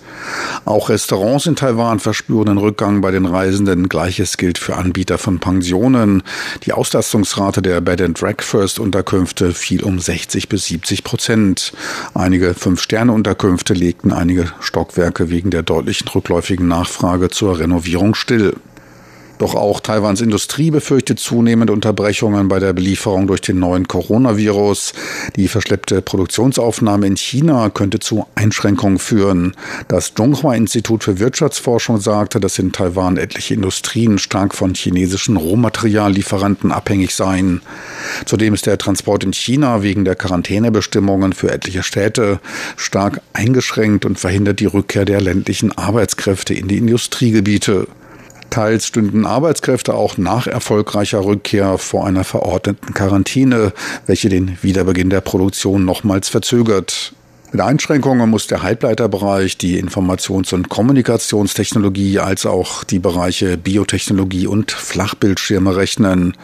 Auch 0.64 0.88
Restaurants 0.88 1.46
in 1.46 1.58
Taiwan 1.58 2.00
verspüren 2.00 2.48
einen 2.48 2.58
Rückgang 2.58 3.02
bei 3.02 3.12
den 3.12 3.26
Reisenden. 3.26 3.90
Gleiches 3.90 4.38
gilt 4.38 4.58
für 4.58 4.78
Anbieter 4.78 5.18
von 5.18 5.40
Pensionen. 5.40 6.24
Die 6.64 6.72
Auslastungsrate 6.72 7.62
der 7.62 7.82
Bed 7.82 8.02
and 8.02 8.18
Breakfast 8.18 8.80
Unterkünfte 8.80 9.52
fiel 9.52 9.84
um 9.84 10.00
60 10.00 10.48
bis 10.48 10.68
70 10.68 11.04
Prozent. 11.04 11.74
Einige 12.14 12.54
Fünf-Sterne-Unterkünfte 12.54 13.74
legten 13.74 14.14
einige 14.14 14.54
Stockwerke 14.62 15.30
wegen 15.30 15.50
der 15.50 15.64
deutlichen 15.64 16.08
rückläufigen 16.08 16.70
Nachfrage 16.70 17.30
zur 17.30 17.60
Renovierung 17.60 18.16
still. 18.16 18.56
Doch 19.38 19.54
auch 19.54 19.82
Taiwans 19.82 20.22
Industrie 20.22 20.72
befürchtet 20.72 21.20
zunehmende 21.20 21.74
Unterbrechungen 21.74 22.48
bei 22.48 22.60
der 22.60 22.72
Belieferung 22.72 23.28
durch 23.28 23.42
den 23.42 23.60
neuen 23.60 23.88
Coronavirus. 23.88 24.94
Die 25.36 25.50
verschleppte 25.50 26.02
Produktionsaufnahme 26.02 27.06
in 27.06 27.18
China 27.18 27.70
könnte 27.70 28.00
zu 28.00 28.26
Einschränkungen 28.36 28.98
führen. 28.98 29.56
Das 29.90 30.14
Zhonghua-Institut 30.14 31.04
für 31.04 31.20
Wirtschaftsforschung 31.20 32.00
sagte, 32.00 32.40
dass 32.40 32.60
in 32.60 32.72
Taiwan 32.72 33.18
etliche 33.18 33.56
Industrien 33.56 34.20
stark 34.20 34.56
von 34.56 34.74
chinesischen 34.74 35.36
Rohmateriallieferanten 35.36 36.72
abhängig 36.72 37.14
seien. 37.14 37.62
Zudem 38.26 38.54
ist 38.54 38.66
der 38.68 38.78
Transport 38.78 39.26
in 39.26 39.34
China 39.34 39.84
wegen 39.84 40.06
der 40.06 40.16
Quarantänebestimmungen 40.16 41.34
für 41.34 41.52
etliche 41.52 41.84
Städte 41.84 42.40
stark 42.78 43.22
eingeschränkt 43.34 44.06
und 44.06 44.18
verhindert 44.18 44.62
die 44.62 44.66
Rückkehr 44.66 45.04
der 45.04 45.20
ländlichen 45.20 45.78
Arbeitskräfte 45.78 46.54
in 46.54 46.70
die 46.70 46.78
Industriegebiete. 46.78 47.88
Teils 48.56 48.88
stünden 48.88 49.26
Arbeitskräfte 49.26 49.96
auch 49.96 50.18
nach 50.18 50.48
erfolgreicher 50.48 51.26
Rückkehr 51.26 51.78
vor 51.78 52.08
einer 52.08 52.24
verordneten 52.24 52.94
Quarantäne, 52.94 53.74
welche 54.06 54.30
den 54.30 54.58
Wiederbeginn 54.62 55.10
der 55.10 55.20
Produktion 55.20 55.84
nochmals 55.84 56.30
verzögert. 56.30 57.12
Mit 57.56 57.64
Einschränkungen 57.64 58.30
muss 58.30 58.48
der 58.48 58.64
Halbleiterbereich, 58.64 59.58
die 59.58 59.82
Informations- 59.82 60.54
und 60.54 60.68
Kommunikationstechnologie 60.68 62.20
als 62.20 62.46
auch 62.46 62.84
die 62.84 63.00
Bereiche 63.00 63.58
Biotechnologie 63.58 64.46
und 64.46 64.74
Flachbildschirme 64.74 65.78
rechnen. 65.78 66.36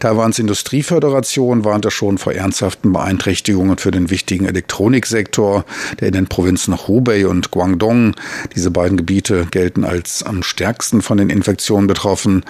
Taiwans 0.00 0.38
Industrieföderation 0.38 1.66
warnte 1.66 1.90
schon 1.90 2.16
vor 2.16 2.32
ernsthaften 2.32 2.94
Beeinträchtigungen 2.94 3.76
für 3.76 3.90
den 3.90 4.08
wichtigen 4.08 4.46
Elektroniksektor, 4.46 5.66
der 6.00 6.08
in 6.08 6.14
den 6.14 6.26
Provinzen 6.26 6.88
Hubei 6.88 7.26
und 7.26 7.50
Guangdong, 7.50 8.14
diese 8.54 8.70
beiden 8.70 8.96
Gebiete 8.96 9.44
gelten 9.50 9.84
als 9.84 10.22
am 10.22 10.42
stärksten 10.42 11.02
von 11.02 11.18
den 11.18 11.28
Infektionen 11.28 11.86
betroffen, 11.86 12.46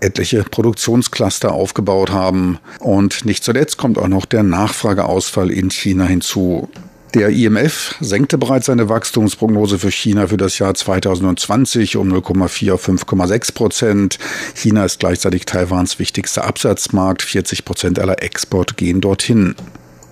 etliche 0.00 0.42
Produktionscluster 0.42 1.54
aufgebaut 1.54 2.10
haben. 2.10 2.58
Und 2.78 3.24
nicht 3.24 3.42
zuletzt 3.42 3.78
kommt 3.78 3.96
auch 3.96 4.08
noch 4.08 4.26
der 4.26 4.42
Nachfrageausfall 4.42 5.50
in 5.50 5.70
China 5.70 6.04
hinzu. 6.04 6.68
Der 7.14 7.30
IMF 7.30 7.94
senkte 8.00 8.36
bereits 8.36 8.66
seine 8.66 8.90
Wachstumsprognose 8.90 9.78
für 9.78 9.90
China 9.90 10.26
für 10.26 10.36
das 10.36 10.58
Jahr 10.58 10.74
2020 10.74 11.96
um 11.96 12.12
0,4 12.12 12.72
auf 12.72 12.86
5,6 12.86 13.54
Prozent. 13.54 14.18
China 14.54 14.84
ist 14.84 15.00
gleichzeitig 15.00 15.46
Taiwans 15.46 15.98
wichtigster 15.98 16.44
Absatzmarkt. 16.44 17.22
40 17.22 17.64
Prozent 17.64 17.98
aller 17.98 18.22
Exporte 18.22 18.74
gehen 18.74 19.00
dorthin. 19.00 19.54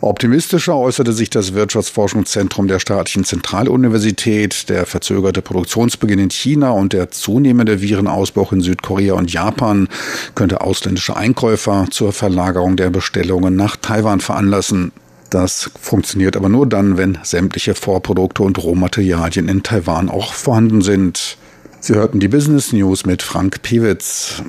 Optimistischer 0.01 0.75
äußerte 0.75 1.13
sich 1.13 1.29
das 1.29 1.53
Wirtschaftsforschungszentrum 1.53 2.67
der 2.67 2.79
staatlichen 2.79 3.25
Zentraluniversität. 3.25 4.71
Der 4.71 4.87
verzögerte 4.87 5.43
Produktionsbeginn 5.43 6.19
in 6.19 6.31
China 6.31 6.71
und 6.71 6.95
der 6.95 7.11
zunehmende 7.11 7.83
Virenausbruch 7.83 8.53
in 8.53 8.63
Südkorea 8.63 9.15
und 9.15 9.31
Japan 9.31 9.89
könnte 10.35 10.63
ausländische 10.63 11.15
Einkäufer 11.15 11.89
zur 11.91 12.15
Verlagerung 12.15 12.77
der 12.77 12.89
Bestellungen 12.89 13.55
nach 13.55 13.77
Taiwan 13.77 14.21
veranlassen. 14.21 14.93
Das 15.31 15.71
funktioniert 15.81 16.37
aber 16.37 16.49
nur 16.49 16.67
dann, 16.67 16.97
wenn 16.97 17.19
sämtliche 17.23 17.75
Vorprodukte 17.75 18.43
und 18.43 18.63
Rohmaterialien 18.63 19.49
in 19.49 19.63
Taiwan 19.63 20.09
auch 20.09 20.33
vorhanden 20.33 20.83
sind. 20.83 21.37
Sie 21.81 21.95
hörten 21.95 22.21
die 22.21 22.29
Business 22.29 22.73
News 22.73 23.07
mit 23.07 23.23
Frank 23.23 23.63
Piewitz. 23.63 24.43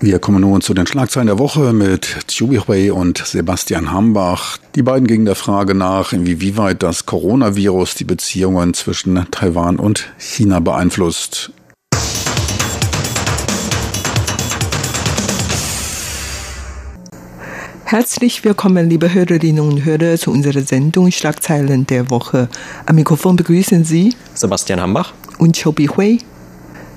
Wir 0.00 0.18
kommen 0.18 0.40
nun 0.40 0.62
zu 0.62 0.74
den 0.74 0.86
Schlagzeilen 0.86 1.28
der 1.28 1.38
Woche 1.38 1.72
mit 1.72 2.26
Chubi 2.26 2.90
und 2.90 3.18
Sebastian 3.18 3.92
Hambach. 3.92 4.58
Die 4.74 4.82
beiden 4.82 5.06
gingen 5.06 5.26
der 5.26 5.36
Frage 5.36 5.74
nach, 5.74 6.12
inwieweit 6.12 6.82
das 6.82 7.06
Coronavirus 7.06 7.94
die 7.94 8.04
Beziehungen 8.04 8.74
zwischen 8.74 9.26
Taiwan 9.30 9.76
und 9.76 10.12
China 10.18 10.58
beeinflusst. 10.58 11.52
Herzlich 17.92 18.42
willkommen, 18.42 18.88
liebe 18.88 19.12
Hörerinnen 19.12 19.60
und 19.60 19.84
Hörer, 19.84 20.16
zu 20.16 20.30
unserer 20.30 20.62
Sendung 20.62 21.12
Schlagzeilen 21.12 21.86
der 21.86 22.08
Woche. 22.08 22.48
Am 22.86 22.96
Mikrofon 22.96 23.36
begrüßen 23.36 23.84
Sie 23.84 24.14
Sebastian 24.32 24.80
Hambach 24.80 25.12
und 25.36 25.62
Chobi 25.62 25.88
Hui. 25.88 26.18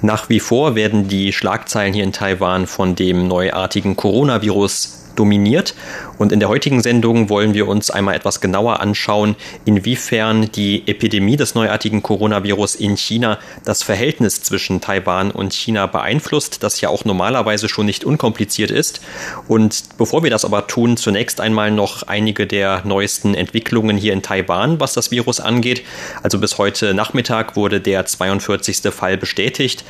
Nach 0.02 0.30
wie 0.30 0.40
vor 0.40 0.75
werden 0.75 1.10
die 1.10 1.34
Schlagzeilen 1.34 1.94
hier 1.94 2.06
in 2.06 2.14
Taiwan 2.14 2.66
von 2.66 2.96
dem 2.96 3.28
neuartigen 3.28 3.98
Coronavirus 3.98 5.05
dominiert. 5.15 5.75
Und 6.17 6.31
in 6.31 6.39
der 6.39 6.50
heutigen 6.50 6.81
Sendung 6.81 7.29
wollen 7.29 7.53
wir 7.53 7.67
uns 7.67 7.89
einmal 7.89 8.15
etwas 8.15 8.41
genauer 8.41 8.79
anschauen, 8.79 9.36
inwiefern 9.65 10.51
die 10.51 10.88
Epidemie 10.88 11.38
des 11.38 11.55
neuartigen 11.55 12.03
Coronavirus 12.03 12.75
in 12.75 12.98
China 12.98 13.39
das 13.63 13.84
Verhältnis 13.84 14.41
zwischen 14.41 14.81
Taiwan 14.81 15.31
und 15.31 15.53
China 15.53 15.88
beeinflusst, 15.88 16.63
das 16.63 16.81
ja 16.81 16.89
auch 16.89 17.05
normalerweise 17.05 17.69
schon 17.69 17.86
nicht 17.86 18.03
unkompliziert 18.03 18.72
ist. 18.72 19.01
Und 19.48 19.98
bevor 19.98 20.24
wir 20.24 20.29
das 20.29 20.45
aber 20.45 20.67
tun, 20.67 20.98
zunächst 20.98 21.41
einmal 21.41 21.72
noch 21.72 22.03
einige 22.03 22.48
der 22.48 22.81
neuesten 22.86 23.36
Entwicklungen 23.36 23.98
hier 23.98 24.13
in 24.13 24.22
Taiwan, 24.22 24.79
was 24.79 24.93
das 24.93 25.12
Virus 25.12 25.39
angeht. 25.39 25.84
Also 26.24 26.39
bis 26.39 26.57
heute 26.57 26.93
Nachmittag 26.93 27.55
wurde 27.55 27.81
der 27.81 28.05
42. 28.05 28.93
Fall 28.93 29.17
bestätigt. 29.17 29.84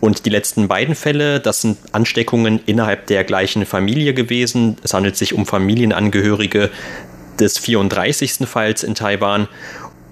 Und 0.00 0.24
die 0.24 0.30
letzten 0.30 0.66
beiden 0.66 0.94
Fälle, 0.94 1.40
das 1.40 1.60
sind 1.60 1.78
Ansteckungen 1.92 2.60
innerhalb 2.66 3.06
der 3.06 3.24
gleichen 3.24 3.66
Familie 3.66 4.14
gewesen. 4.14 4.76
Es 4.82 4.94
handelt 4.94 5.16
sich 5.16 5.34
um 5.34 5.46
Familienangehörige 5.46 6.70
des 7.38 7.58
34. 7.58 8.38
Falls 8.46 8.82
in 8.82 8.94
Taiwan. 8.94 9.48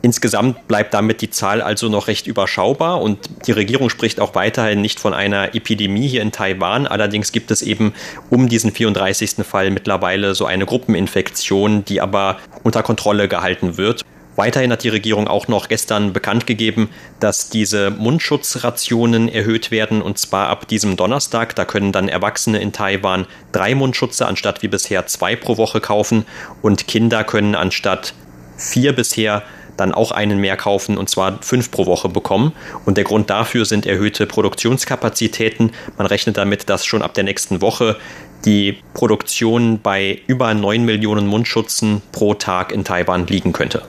Insgesamt 0.00 0.68
bleibt 0.68 0.94
damit 0.94 1.22
die 1.22 1.30
Zahl 1.30 1.60
also 1.60 1.88
noch 1.88 2.06
recht 2.06 2.28
überschaubar 2.28 3.02
und 3.02 3.18
die 3.48 3.52
Regierung 3.52 3.90
spricht 3.90 4.20
auch 4.20 4.36
weiterhin 4.36 4.80
nicht 4.80 5.00
von 5.00 5.12
einer 5.12 5.56
Epidemie 5.56 6.06
hier 6.06 6.22
in 6.22 6.30
Taiwan. 6.30 6.86
Allerdings 6.86 7.32
gibt 7.32 7.50
es 7.50 7.62
eben 7.62 7.94
um 8.30 8.48
diesen 8.48 8.70
34. 8.70 9.44
Fall 9.44 9.70
mittlerweile 9.70 10.36
so 10.36 10.46
eine 10.46 10.66
Gruppeninfektion, 10.66 11.84
die 11.84 12.00
aber 12.00 12.38
unter 12.62 12.84
Kontrolle 12.84 13.26
gehalten 13.26 13.76
wird. 13.76 14.04
Weiterhin 14.38 14.70
hat 14.70 14.84
die 14.84 14.88
Regierung 14.88 15.26
auch 15.26 15.48
noch 15.48 15.66
gestern 15.66 16.12
bekannt 16.12 16.46
gegeben, 16.46 16.90
dass 17.18 17.50
diese 17.50 17.90
Mundschutzrationen 17.90 19.28
erhöht 19.28 19.72
werden 19.72 20.00
und 20.00 20.16
zwar 20.16 20.48
ab 20.48 20.68
diesem 20.68 20.94
Donnerstag. 20.96 21.56
Da 21.56 21.64
können 21.64 21.90
dann 21.90 22.08
Erwachsene 22.08 22.60
in 22.60 22.72
Taiwan 22.72 23.26
drei 23.50 23.74
Mundschutze 23.74 24.28
anstatt 24.28 24.62
wie 24.62 24.68
bisher 24.68 25.08
zwei 25.08 25.34
pro 25.34 25.56
Woche 25.56 25.80
kaufen 25.80 26.24
und 26.62 26.86
Kinder 26.86 27.24
können 27.24 27.56
anstatt 27.56 28.14
vier 28.56 28.92
bisher 28.92 29.42
dann 29.76 29.92
auch 29.92 30.12
einen 30.12 30.38
mehr 30.38 30.56
kaufen 30.56 30.98
und 30.98 31.10
zwar 31.10 31.42
fünf 31.42 31.72
pro 31.72 31.86
Woche 31.86 32.08
bekommen. 32.08 32.52
Und 32.86 32.96
der 32.96 33.02
Grund 33.02 33.30
dafür 33.30 33.64
sind 33.64 33.86
erhöhte 33.86 34.24
Produktionskapazitäten. 34.26 35.72
Man 35.96 36.06
rechnet 36.06 36.36
damit, 36.36 36.68
dass 36.68 36.86
schon 36.86 37.02
ab 37.02 37.14
der 37.14 37.24
nächsten 37.24 37.60
Woche 37.60 37.96
die 38.44 38.78
Produktion 38.94 39.80
bei 39.82 40.20
über 40.28 40.54
neun 40.54 40.84
Millionen 40.84 41.26
Mundschutzen 41.26 42.02
pro 42.12 42.34
Tag 42.34 42.70
in 42.70 42.84
Taiwan 42.84 43.26
liegen 43.26 43.52
könnte. 43.52 43.82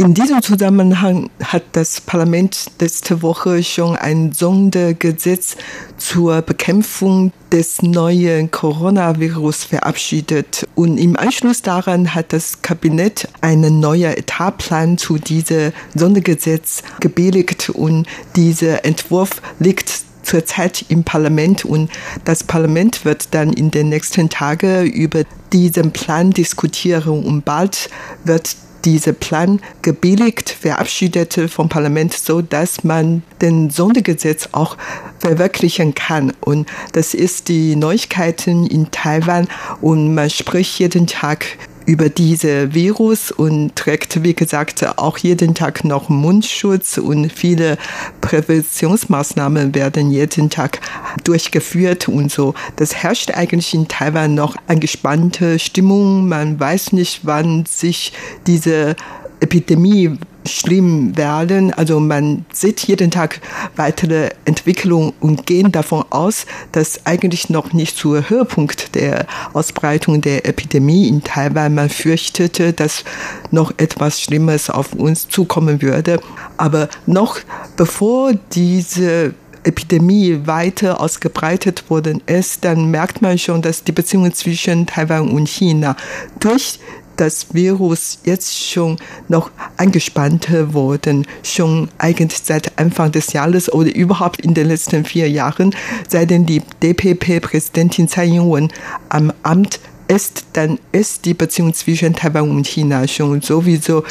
In 0.00 0.14
diesem 0.14 0.40
Zusammenhang 0.40 1.28
hat 1.44 1.62
das 1.72 2.00
Parlament 2.00 2.70
letzte 2.80 3.20
Woche 3.20 3.62
schon 3.62 3.96
ein 3.96 4.32
Sondergesetz 4.32 5.58
zur 5.98 6.40
Bekämpfung 6.40 7.32
des 7.52 7.82
neuen 7.82 8.50
Coronavirus 8.50 9.64
verabschiedet. 9.64 10.66
Und 10.74 10.96
im 10.96 11.18
Anschluss 11.18 11.60
daran 11.60 12.14
hat 12.14 12.32
das 12.32 12.62
Kabinett 12.62 13.28
einen 13.42 13.78
neuen 13.80 14.16
Etatplan 14.16 14.96
zu 14.96 15.18
diesem 15.18 15.72
Sondergesetz 15.94 16.82
gebilligt. 17.00 17.68
Und 17.68 18.06
dieser 18.36 18.86
Entwurf 18.86 19.42
liegt 19.58 19.92
zurzeit 20.22 20.82
im 20.88 21.04
Parlament. 21.04 21.66
Und 21.66 21.90
das 22.24 22.42
Parlament 22.42 23.04
wird 23.04 23.34
dann 23.34 23.52
in 23.52 23.70
den 23.70 23.90
nächsten 23.90 24.30
Tagen 24.30 24.86
über 24.86 25.24
diesen 25.52 25.90
Plan 25.90 26.30
diskutieren. 26.30 27.22
Und 27.22 27.44
bald 27.44 27.90
wird 28.24 28.56
dieser 28.84 29.12
Plan 29.12 29.60
gebilligt, 29.82 30.50
verabschiedet 30.50 31.38
vom 31.48 31.68
Parlament, 31.68 32.14
so 32.14 32.42
dass 32.42 32.84
man 32.84 33.22
den 33.40 33.70
Sondergesetz 33.70 34.48
auch 34.52 34.76
verwirklichen 35.18 35.94
kann. 35.94 36.32
Und 36.40 36.68
das 36.92 37.14
ist 37.14 37.48
die 37.48 37.76
Neuigkeiten 37.76 38.66
in 38.66 38.90
Taiwan 38.90 39.48
und 39.80 40.14
man 40.14 40.30
spricht 40.30 40.78
jeden 40.78 41.06
Tag 41.06 41.46
über 41.90 42.08
diese 42.08 42.72
Virus 42.72 43.32
und 43.32 43.74
trägt, 43.74 44.22
wie 44.22 44.34
gesagt, 44.34 44.86
auch 44.96 45.18
jeden 45.18 45.54
Tag 45.54 45.82
noch 45.82 46.08
Mundschutz 46.08 46.98
und 46.98 47.32
viele 47.32 47.78
Präventionsmaßnahmen 48.20 49.74
werden 49.74 50.12
jeden 50.12 50.50
Tag 50.50 50.80
durchgeführt 51.24 52.06
und 52.06 52.30
so. 52.30 52.54
Das 52.76 52.94
herrscht 52.94 53.32
eigentlich 53.32 53.74
in 53.74 53.88
Taiwan 53.88 54.36
noch 54.36 54.54
eine 54.68 54.78
gespannte 54.78 55.58
Stimmung. 55.58 56.28
Man 56.28 56.60
weiß 56.60 56.92
nicht, 56.92 57.22
wann 57.24 57.66
sich 57.66 58.12
diese 58.46 58.94
Epidemie 59.40 60.18
schlimm 60.46 61.16
werden. 61.16 61.72
Also 61.72 62.00
man 62.00 62.44
sieht 62.52 62.80
jeden 62.86 63.10
Tag 63.10 63.40
weitere 63.76 64.30
Entwicklung 64.44 65.12
und 65.20 65.46
gehen 65.46 65.72
davon 65.72 66.04
aus, 66.10 66.46
dass 66.72 67.06
eigentlich 67.06 67.50
noch 67.50 67.72
nicht 67.72 67.96
zur 67.96 68.28
Höhepunkt 68.28 68.94
der 68.94 69.26
Ausbreitung 69.52 70.20
der 70.20 70.46
Epidemie 70.46 71.08
in 71.08 71.22
Taiwan 71.22 71.74
man 71.74 71.88
fürchtete, 71.88 72.72
dass 72.72 73.04
noch 73.50 73.72
etwas 73.76 74.20
Schlimmes 74.20 74.70
auf 74.70 74.92
uns 74.94 75.28
zukommen 75.28 75.82
würde. 75.82 76.20
Aber 76.56 76.88
noch 77.06 77.38
bevor 77.76 78.32
diese 78.52 79.34
Epidemie 79.62 80.40
weiter 80.46 81.00
ausgebreitet 81.00 81.90
worden 81.90 82.22
ist, 82.26 82.64
dann 82.64 82.90
merkt 82.90 83.20
man 83.20 83.38
schon, 83.38 83.62
dass 83.62 83.84
die 83.84 83.92
Beziehungen 83.92 84.32
zwischen 84.32 84.86
Taiwan 84.86 85.30
und 85.30 85.48
China 85.48 85.96
durch 86.38 86.78
das 87.20 87.52
Virus 87.52 88.18
jetzt 88.24 88.58
schon 88.58 88.96
noch 89.28 89.50
angespannter 89.76 90.72
wurden, 90.72 91.26
schon 91.42 91.88
eigentlich 91.98 92.40
seit 92.42 92.78
Anfang 92.78 93.12
des 93.12 93.32
Jahres 93.32 93.70
oder 93.72 93.94
überhaupt 93.94 94.40
in 94.40 94.54
den 94.54 94.68
letzten 94.68 95.04
vier 95.04 95.28
Jahren, 95.28 95.74
seitdem 96.08 96.46
die 96.46 96.62
DPP-Präsidentin 96.82 98.08
Tsai 98.08 98.26
Ing-wen 98.26 98.72
am 99.10 99.32
Amt 99.42 99.80
ist, 100.08 100.46
dann 100.54 100.78
ist 100.90 101.24
die 101.24 101.34
Beziehung 101.34 101.72
zwischen 101.72 102.14
Taiwan 102.14 102.50
und 102.50 102.66
China 102.66 103.06
schon 103.06 103.42
sowieso 103.42 104.02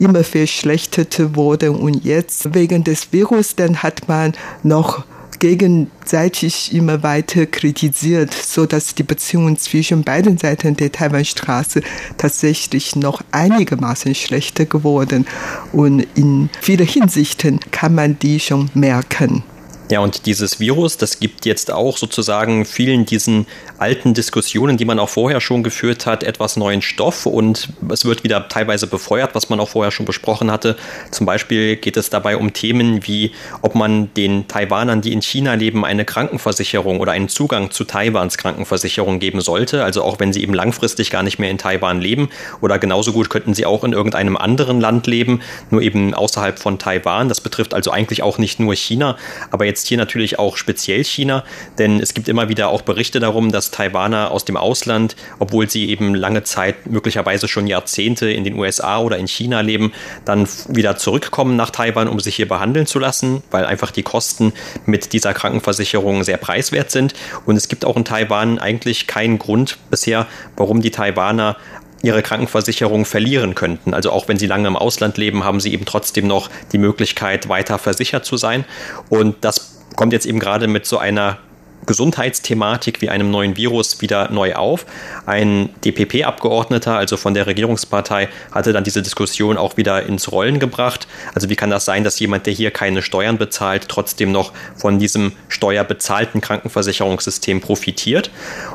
immer 0.00 0.24
verschlechtert 0.24 1.36
worden. 1.36 1.76
Und 1.76 2.04
jetzt 2.04 2.54
wegen 2.54 2.82
des 2.82 3.12
Virus, 3.12 3.54
dann 3.54 3.82
hat 3.82 4.08
man 4.08 4.32
noch 4.64 5.04
gegenseitig 5.38 6.74
immer 6.74 7.02
weiter 7.02 7.46
kritisiert, 7.46 8.32
so 8.34 8.66
dass 8.66 8.94
die 8.94 9.02
Beziehungen 9.02 9.56
zwischen 9.56 10.04
beiden 10.04 10.38
Seiten 10.38 10.76
der 10.76 10.92
Taiwanstraße 10.92 11.82
tatsächlich 12.16 12.96
noch 12.96 13.22
einigermaßen 13.30 14.14
schlechter 14.14 14.66
geworden 14.66 15.26
und 15.72 16.06
in 16.14 16.50
vielen 16.60 16.86
Hinsichten 16.86 17.60
kann 17.70 17.94
man 17.94 18.18
die 18.18 18.40
schon 18.40 18.70
merken. 18.74 19.42
Ja, 19.90 20.00
und 20.00 20.24
dieses 20.24 20.60
Virus, 20.60 20.96
das 20.96 21.20
gibt 21.20 21.44
jetzt 21.44 21.70
auch 21.70 21.98
sozusagen 21.98 22.64
vielen 22.64 23.04
diesen 23.04 23.46
alten 23.76 24.14
Diskussionen, 24.14 24.78
die 24.78 24.86
man 24.86 24.98
auch 24.98 25.10
vorher 25.10 25.42
schon 25.42 25.62
geführt 25.62 26.06
hat, 26.06 26.22
etwas 26.22 26.56
neuen 26.56 26.80
Stoff 26.80 27.26
und 27.26 27.68
es 27.90 28.06
wird 28.06 28.24
wieder 28.24 28.48
teilweise 28.48 28.86
befeuert, 28.86 29.34
was 29.34 29.50
man 29.50 29.60
auch 29.60 29.68
vorher 29.68 29.90
schon 29.90 30.06
besprochen 30.06 30.50
hatte. 30.50 30.76
Zum 31.10 31.26
Beispiel 31.26 31.76
geht 31.76 31.98
es 31.98 32.08
dabei 32.08 32.38
um 32.38 32.54
Themen 32.54 33.06
wie, 33.06 33.32
ob 33.60 33.74
man 33.74 34.12
den 34.14 34.48
Taiwanern, 34.48 35.02
die 35.02 35.12
in 35.12 35.20
China 35.20 35.52
leben, 35.52 35.84
eine 35.84 36.06
Krankenversicherung 36.06 37.00
oder 37.00 37.12
einen 37.12 37.28
Zugang 37.28 37.70
zu 37.70 37.84
Taiwans 37.84 38.38
Krankenversicherung 38.38 39.18
geben 39.18 39.42
sollte. 39.42 39.84
Also 39.84 40.02
auch 40.02 40.18
wenn 40.18 40.32
sie 40.32 40.42
eben 40.42 40.54
langfristig 40.54 41.10
gar 41.10 41.22
nicht 41.22 41.38
mehr 41.38 41.50
in 41.50 41.58
Taiwan 41.58 42.00
leben 42.00 42.30
oder 42.62 42.78
genauso 42.78 43.12
gut 43.12 43.28
könnten 43.28 43.52
sie 43.52 43.66
auch 43.66 43.84
in 43.84 43.92
irgendeinem 43.92 44.38
anderen 44.38 44.80
Land 44.80 45.06
leben, 45.06 45.42
nur 45.70 45.82
eben 45.82 46.14
außerhalb 46.14 46.58
von 46.58 46.78
Taiwan. 46.78 47.28
Das 47.28 47.42
betrifft 47.42 47.74
also 47.74 47.90
eigentlich 47.90 48.22
auch 48.22 48.38
nicht 48.38 48.60
nur 48.60 48.74
China, 48.74 49.18
aber 49.50 49.66
jetzt 49.66 49.73
hier 49.82 49.98
natürlich 49.98 50.38
auch 50.38 50.56
speziell 50.56 51.04
China, 51.04 51.44
denn 51.78 52.00
es 52.00 52.14
gibt 52.14 52.28
immer 52.28 52.48
wieder 52.48 52.68
auch 52.68 52.82
Berichte 52.82 53.20
darum, 53.20 53.52
dass 53.52 53.70
Taiwaner 53.70 54.30
aus 54.30 54.44
dem 54.44 54.56
Ausland, 54.56 55.16
obwohl 55.38 55.68
sie 55.68 55.90
eben 55.90 56.14
lange 56.14 56.44
Zeit, 56.44 56.86
möglicherweise 56.86 57.48
schon 57.48 57.66
Jahrzehnte 57.66 58.30
in 58.30 58.44
den 58.44 58.54
USA 58.58 58.98
oder 58.98 59.18
in 59.18 59.26
China 59.26 59.60
leben, 59.60 59.92
dann 60.24 60.48
wieder 60.68 60.96
zurückkommen 60.96 61.56
nach 61.56 61.70
Taiwan, 61.70 62.08
um 62.08 62.20
sich 62.20 62.36
hier 62.36 62.48
behandeln 62.48 62.86
zu 62.86 62.98
lassen, 62.98 63.42
weil 63.50 63.64
einfach 63.64 63.90
die 63.90 64.02
Kosten 64.02 64.52
mit 64.86 65.12
dieser 65.12 65.34
Krankenversicherung 65.34 66.24
sehr 66.24 66.36
preiswert 66.36 66.90
sind. 66.90 67.14
Und 67.46 67.56
es 67.56 67.68
gibt 67.68 67.84
auch 67.84 67.96
in 67.96 68.04
Taiwan 68.04 68.58
eigentlich 68.58 69.06
keinen 69.06 69.38
Grund 69.38 69.78
bisher, 69.90 70.26
warum 70.56 70.80
die 70.80 70.90
Taiwaner 70.90 71.56
ihre 72.04 72.22
Krankenversicherung 72.22 73.04
verlieren 73.04 73.54
könnten. 73.54 73.94
Also 73.94 74.10
auch 74.10 74.28
wenn 74.28 74.38
sie 74.38 74.46
lange 74.46 74.68
im 74.68 74.76
Ausland 74.76 75.16
leben, 75.16 75.44
haben 75.44 75.60
sie 75.60 75.72
eben 75.72 75.84
trotzdem 75.84 76.26
noch 76.26 76.50
die 76.72 76.78
Möglichkeit, 76.78 77.48
weiter 77.48 77.78
versichert 77.78 78.24
zu 78.24 78.36
sein. 78.36 78.64
Und 79.08 79.36
das 79.40 79.82
kommt 79.96 80.12
jetzt 80.12 80.26
eben 80.26 80.38
gerade 80.38 80.68
mit 80.68 80.86
so 80.86 80.98
einer 80.98 81.38
Gesundheitsthematik 81.86 83.00
wie 83.02 83.10
einem 83.10 83.30
neuen 83.30 83.56
Virus 83.56 84.00
wieder 84.00 84.30
neu 84.30 84.54
auf. 84.54 84.86
Ein 85.26 85.70
DPP-Abgeordneter, 85.84 86.96
also 86.96 87.16
von 87.16 87.34
der 87.34 87.46
Regierungspartei, 87.46 88.28
hatte 88.52 88.72
dann 88.72 88.84
diese 88.84 89.02
Diskussion 89.02 89.56
auch 89.56 89.76
wieder 89.76 90.04
ins 90.04 90.32
Rollen 90.32 90.58
gebracht. 90.58 91.06
Also 91.34 91.48
wie 91.50 91.56
kann 91.56 91.70
das 91.70 91.84
sein, 91.84 92.04
dass 92.04 92.18
jemand, 92.20 92.46
der 92.46 92.54
hier 92.54 92.70
keine 92.70 93.02
Steuern 93.02 93.38
bezahlt, 93.38 93.88
trotzdem 93.88 94.32
noch 94.32 94.52
von 94.76 94.98
diesem 94.98 95.32
steuerbezahlten 95.48 96.40
Krankenversicherungssystem 96.40 97.60
profitiert? 97.60 98.30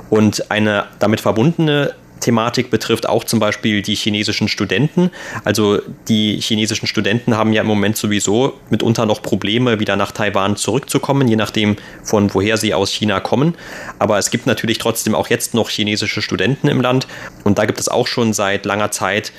Und 0.10 0.52
eine 0.52 0.86
damit 1.00 1.22
verbundene 1.22 1.94
Thematik 2.20 2.70
betrifft 2.70 3.08
auch 3.08 3.24
zum 3.24 3.40
Beispiel 3.40 3.82
die 3.82 3.96
chinesischen 3.96 4.48
Studenten. 4.48 5.10
Also 5.44 5.80
die 6.08 6.40
chinesischen 6.40 6.88
Studenten 6.88 7.36
haben 7.36 7.54
ja 7.54 7.62
im 7.62 7.68
Moment 7.68 7.98
sowieso 7.98 8.54
mitunter 8.70 9.06
noch 9.06 9.22
Probleme, 9.22 9.80
wieder 9.80 9.96
nach 9.96 10.12
Taiwan 10.12 10.56
zurückzukommen, 10.56 11.28
je 11.28 11.36
nachdem 11.36 11.78
von 12.04 12.34
woher 12.34 12.58
sie 12.58 12.74
aus 12.74 12.92
China 12.92 13.20
kommen. 13.20 13.56
Aber 14.00 14.18
es 14.18 14.32
gibt 14.32 14.46
natürlich 14.46 14.78
trotzdem 14.78 15.16
auch 15.16 15.28
jetzt 15.28 15.54
noch 15.54 15.70
chinesische 15.70 16.22
Studenten 16.22 16.68
im 16.68 16.82
Land 16.82 17.08
und 17.44 17.58
da 17.58 17.66
gibt 17.66 17.80
es 17.80 17.90
auch 17.90 18.08
schon 18.08 18.34
seit 18.34 18.66
langer 18.66 18.92
Zeit 18.92 19.32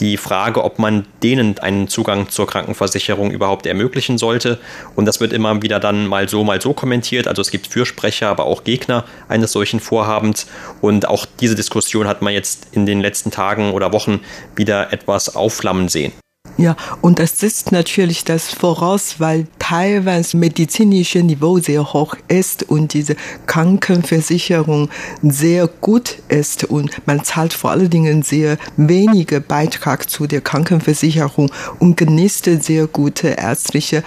die 0.00 0.16
Frage, 0.16 0.64
ob 0.64 0.78
man 0.78 1.06
denen 1.22 1.58
einen 1.58 1.88
Zugang 1.88 2.28
zur 2.28 2.46
Krankenversicherung 2.46 3.30
überhaupt 3.30 3.66
ermöglichen 3.66 4.18
sollte. 4.18 4.58
Und 4.96 5.04
das 5.06 5.20
wird 5.20 5.32
immer 5.32 5.62
wieder 5.62 5.80
dann 5.80 6.06
mal 6.06 6.28
so, 6.28 6.44
mal 6.44 6.60
so 6.60 6.72
kommentiert. 6.72 7.28
Also 7.28 7.42
es 7.42 7.50
gibt 7.50 7.66
Fürsprecher, 7.66 8.28
aber 8.28 8.46
auch 8.46 8.64
Gegner 8.64 9.04
eines 9.28 9.52
solchen 9.52 9.80
Vorhabens. 9.80 10.46
Und 10.80 11.08
auch 11.08 11.26
diese 11.40 11.54
Diskussion 11.54 12.08
hat 12.08 12.22
man 12.22 12.32
jetzt 12.32 12.68
in 12.72 12.86
den 12.86 13.00
letzten 13.00 13.30
Tagen 13.30 13.72
oder 13.72 13.92
Wochen 13.92 14.20
wieder 14.56 14.92
etwas 14.92 15.36
aufflammen 15.36 15.88
sehen. 15.88 16.12
Ja, 16.56 16.76
und 17.00 17.18
das 17.18 17.40
setzt 17.40 17.72
natürlich 17.72 18.22
das 18.22 18.48
voraus, 18.48 19.16
weil 19.18 19.48
Taiwans 19.58 20.34
medizinische 20.34 21.18
Niveau 21.20 21.58
sehr 21.58 21.92
hoch 21.92 22.14
ist 22.28 22.62
und 22.62 22.92
diese 22.92 23.16
Krankenversicherung 23.46 24.88
sehr 25.22 25.66
gut 25.66 26.18
ist 26.28 26.64
und 26.64 27.06
man 27.06 27.24
zahlt 27.24 27.54
vor 27.54 27.72
allen 27.72 27.90
Dingen 27.90 28.22
sehr 28.22 28.56
wenige 28.76 29.40
Beitrag 29.40 30.08
zu 30.08 30.28
der 30.28 30.42
Krankenversicherung 30.42 31.50
und 31.80 31.96
genießt 31.96 32.48
sehr 32.62 32.86
gute 32.86 33.28
ärztliche 33.30 34.04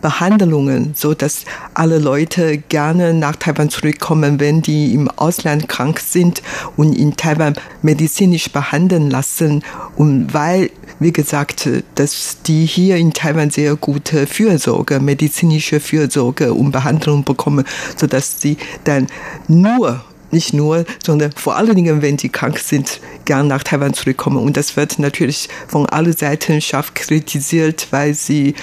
Behandlungen, 0.00 0.92
so 0.94 1.14
dass 1.14 1.44
alle 1.74 1.98
Leute 1.98 2.58
gerne 2.58 3.12
nach 3.12 3.34
Taiwan 3.36 3.70
zurückkommen, 3.70 4.38
wenn 4.38 4.62
die 4.62 4.94
im 4.94 5.08
Ausland 5.08 5.68
krank 5.68 5.98
sind 5.98 6.42
und 6.76 6.92
in 6.92 7.16
Taiwan 7.16 7.54
medizinisch 7.82 8.50
behandeln 8.52 9.10
lassen. 9.10 9.64
Und 9.96 10.32
weil, 10.32 10.70
wie 11.00 11.12
gesagt, 11.12 11.68
dass 11.94 12.38
die 12.46 12.64
hier 12.64 12.96
in 12.96 13.12
Taiwan 13.12 13.50
sehr 13.50 13.76
gute 13.76 14.26
Fürsorge, 14.26 15.00
medizinische 15.00 15.80
Fürsorge 15.80 16.54
und 16.54 16.72
Behandlung 16.72 17.24
bekommen, 17.24 17.64
so 17.96 18.06
dass 18.06 18.40
sie 18.40 18.56
dann 18.84 19.08
nur 19.48 20.04
nicht 20.30 20.52
nur, 20.52 20.84
sondern 21.04 21.32
vor 21.32 21.56
allen 21.56 21.74
Dingen, 21.74 22.02
wenn 22.02 22.16
die 22.16 22.28
krank 22.28 22.58
sind, 22.58 23.00
gern 23.24 23.48
nach 23.48 23.62
Taiwan 23.62 23.94
zurückkommen. 23.94 24.38
Und 24.38 24.56
das 24.56 24.76
wird 24.76 24.98
natürlich 24.98 25.48
von 25.66 25.86
allen 25.86 26.14
Seiten 26.14 26.60
scharf 26.60 26.94
kritisiert, 26.94 27.88
weil 27.90 28.14
sie 28.14 28.54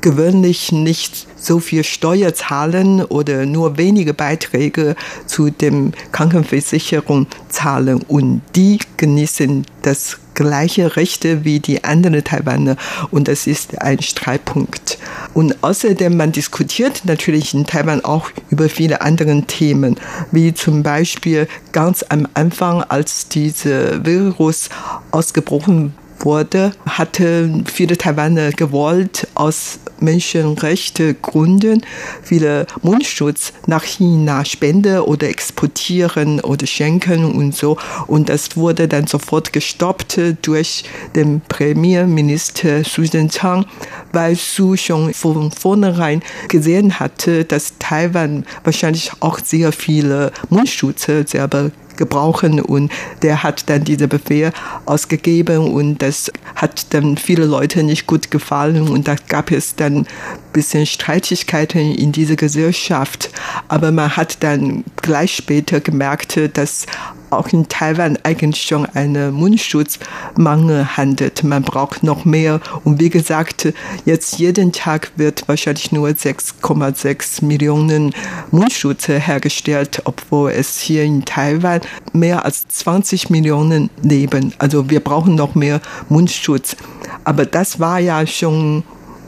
gewöhnlich 0.00 0.72
nicht 0.72 1.26
so 1.36 1.60
viel 1.60 1.84
Steuer 1.84 2.34
zahlen 2.34 3.02
oder 3.04 3.46
nur 3.46 3.76
wenige 3.76 4.14
Beiträge 4.14 4.96
zu 5.26 5.50
dem 5.50 5.92
Krankenversicherung 6.12 7.26
zahlen 7.48 8.02
und 8.08 8.42
die 8.54 8.78
genießen 8.96 9.66
das 9.82 10.18
gleiche 10.34 10.96
Rechte 10.96 11.44
wie 11.44 11.60
die 11.60 11.84
anderen 11.84 12.22
Taiwaner 12.22 12.76
und 13.10 13.28
das 13.28 13.46
ist 13.46 13.80
ein 13.80 14.02
Streitpunkt. 14.02 14.98
Und 15.32 15.62
außerdem, 15.62 16.16
man 16.16 16.32
diskutiert 16.32 17.02
natürlich 17.04 17.54
in 17.54 17.66
Taiwan 17.66 18.04
auch 18.04 18.30
über 18.50 18.68
viele 18.68 19.00
andere 19.00 19.42
Themen, 19.42 19.96
wie 20.32 20.54
zum 20.54 20.82
Beispiel 20.82 21.48
ganz 21.72 22.04
am 22.08 22.28
Anfang, 22.34 22.82
als 22.82 23.28
dieser 23.28 24.04
Virus 24.04 24.68
ausgebrochen 25.10 25.94
wurde, 26.20 26.72
hatte 26.86 27.64
viele 27.66 27.98
Taiwaner 27.98 28.50
gewollt, 28.52 29.28
aus 29.34 29.78
Menschenrechtsgründen 30.00 31.84
viele 32.22 32.66
Mundschutz 32.82 33.52
nach 33.66 33.84
China 33.84 34.44
spenden 34.44 35.00
oder 35.00 35.28
exportieren 35.28 36.40
oder 36.40 36.66
schenken 36.66 37.24
und 37.24 37.54
so. 37.54 37.76
Und 38.06 38.28
das 38.28 38.56
wurde 38.56 38.88
dann 38.88 39.06
sofort 39.06 39.52
gestoppt 39.52 40.20
durch 40.42 40.84
den 41.14 41.40
Premierminister 41.48 42.84
Su 42.84 43.04
Zhang, 43.04 43.66
weil 44.12 44.36
Su 44.36 44.76
schon 44.76 45.14
von 45.14 45.50
vornherein 45.50 46.22
gesehen 46.48 46.98
hatte, 46.98 47.44
dass 47.44 47.74
Taiwan 47.78 48.44
wahrscheinlich 48.64 49.10
auch 49.20 49.38
sehr 49.38 49.72
viele 49.72 50.32
Mundschutze 50.50 51.24
selber 51.26 51.70
gebrauchen 51.96 52.60
und 52.60 52.92
der 53.22 53.42
hat 53.42 53.68
dann 53.68 53.84
diese 53.84 54.08
Befehl 54.08 54.52
ausgegeben 54.86 55.72
und 55.72 56.02
das 56.02 56.30
hat 56.54 56.92
dann 56.94 57.16
viele 57.16 57.44
Leute 57.44 57.82
nicht 57.82 58.06
gut 58.06 58.30
gefallen 58.30 58.88
und 58.88 59.08
da 59.08 59.16
gab 59.28 59.50
es 59.50 59.76
dann 59.76 60.06
bisschen 60.54 60.86
Streitigkeiten 60.86 61.94
in 61.94 62.12
dieser 62.12 62.36
Gesellschaft. 62.36 63.28
Aber 63.68 63.92
man 63.92 64.16
hat 64.16 64.42
dann 64.42 64.84
gleich 65.02 65.36
später 65.36 65.80
gemerkt, 65.80 66.40
dass 66.54 66.86
auch 67.30 67.48
in 67.48 67.68
Taiwan 67.68 68.18
eigentlich 68.22 68.62
schon 68.62 68.86
eine 68.86 69.32
Mundschutzmangel 69.32 70.96
handelt. 70.96 71.42
Man 71.44 71.62
braucht 71.62 72.02
noch 72.02 72.24
mehr. 72.24 72.60
Und 72.84 73.00
wie 73.00 73.10
gesagt, 73.10 73.72
jetzt 74.04 74.38
jeden 74.38 74.72
Tag 74.72 75.10
wird 75.16 75.46
wahrscheinlich 75.48 75.92
nur 75.92 76.08
6,6 76.08 77.44
Millionen 77.44 78.14
Mundschutze 78.50 79.18
hergestellt, 79.18 80.02
obwohl 80.04 80.52
es 80.52 80.78
hier 80.78 81.02
in 81.02 81.24
Taiwan 81.24 81.80
mehr 82.12 82.44
als 82.44 82.66
20 82.68 83.30
Millionen 83.30 83.90
leben. 84.02 84.54
Also 84.58 84.88
wir 84.90 85.00
brauchen 85.00 85.34
noch 85.34 85.54
mehr 85.54 85.80
Mundschutz. 86.08 86.76
Aber 87.24 87.44
das 87.44 87.80
war 87.80 87.98
ja 87.98 88.26
schon 88.26 88.84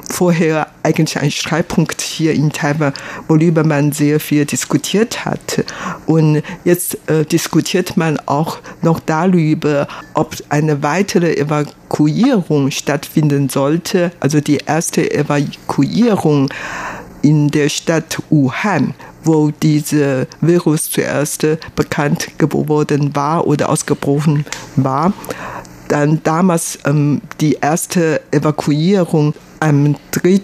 vorher 0.08 0.68
eigentlich 0.82 1.18
ein 1.18 1.30
Streitpunkt 1.30 2.00
hier 2.00 2.32
in 2.32 2.50
Taiwan, 2.50 2.92
worüber 3.28 3.64
man 3.64 3.92
sehr 3.92 4.20
viel 4.20 4.44
diskutiert 4.44 5.24
hat. 5.24 5.64
Und 6.06 6.42
jetzt 6.64 6.98
äh, 7.08 7.24
diskutiert 7.24 7.96
man 7.96 8.18
auch 8.26 8.58
noch 8.82 9.00
darüber, 9.00 9.88
ob 10.14 10.36
eine 10.48 10.82
weitere 10.82 11.34
Evakuierung 11.36 12.70
stattfinden 12.70 13.48
sollte. 13.48 14.12
Also 14.20 14.40
die 14.40 14.58
erste 14.58 15.10
Evakuierung 15.10 16.48
in 17.22 17.48
der 17.48 17.68
Stadt 17.68 18.18
Wuhan 18.30 18.94
wo 19.26 19.50
dieser 19.50 20.26
Virus 20.40 20.90
zuerst 20.90 21.46
bekannt 21.74 22.38
geworden 22.38 23.14
war 23.14 23.46
oder 23.46 23.68
ausgebrochen 23.68 24.46
war. 24.76 25.12
Dann 25.88 26.20
damals 26.22 26.78
ähm, 26.84 27.20
die 27.40 27.54
erste 27.60 28.20
Evakuierung 28.30 29.34
am 29.60 29.96
3. 30.12 30.40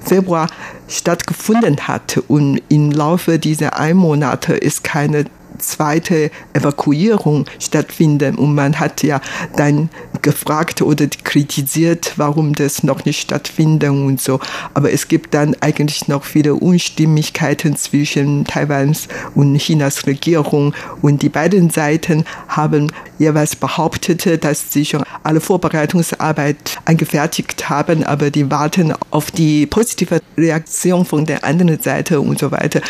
Februar 0.00 0.48
stattgefunden 0.88 1.86
hat. 1.86 2.20
Und 2.28 2.60
im 2.68 2.90
Laufe 2.90 3.38
dieser 3.38 3.78
ein 3.78 3.96
Monate 3.96 4.54
ist 4.54 4.84
keine 4.84 5.26
zweite 5.58 6.30
Evakuierung 6.52 7.46
stattfinden. 7.58 8.36
Und 8.36 8.54
man 8.54 8.78
hat 8.78 9.02
ja 9.02 9.20
dann 9.56 9.88
gefragt 10.24 10.82
oder 10.82 11.06
kritisiert, 11.22 12.14
warum 12.16 12.54
das 12.54 12.82
noch 12.82 13.04
nicht 13.04 13.20
stattfindet 13.20 13.90
und 13.90 14.20
so. 14.20 14.40
Aber 14.72 14.90
es 14.90 15.06
gibt 15.06 15.34
dann 15.34 15.54
eigentlich 15.60 16.08
noch 16.08 16.24
viele 16.24 16.54
Unstimmigkeiten 16.54 17.76
zwischen 17.76 18.44
Taiwans 18.44 19.06
und 19.36 19.56
Chinas 19.58 20.06
Regierung. 20.06 20.74
Und 21.02 21.22
die 21.22 21.28
beiden 21.28 21.70
Seiten 21.70 22.24
haben 22.48 22.90
jeweils 23.18 23.54
behauptet, 23.54 24.42
dass 24.42 24.72
sie 24.72 24.84
schon 24.84 25.04
alle 25.22 25.40
Vorbereitungsarbeit 25.40 26.78
angefertigt 26.86 27.68
haben, 27.68 28.02
aber 28.02 28.30
die 28.30 28.50
warten 28.50 28.94
auf 29.10 29.30
die 29.30 29.66
positive 29.66 30.20
Reaktion 30.38 31.04
von 31.04 31.26
der 31.26 31.44
anderen 31.44 31.80
Seite 31.80 32.20
und 32.20 32.38
so 32.38 32.50
weiter. 32.50 32.80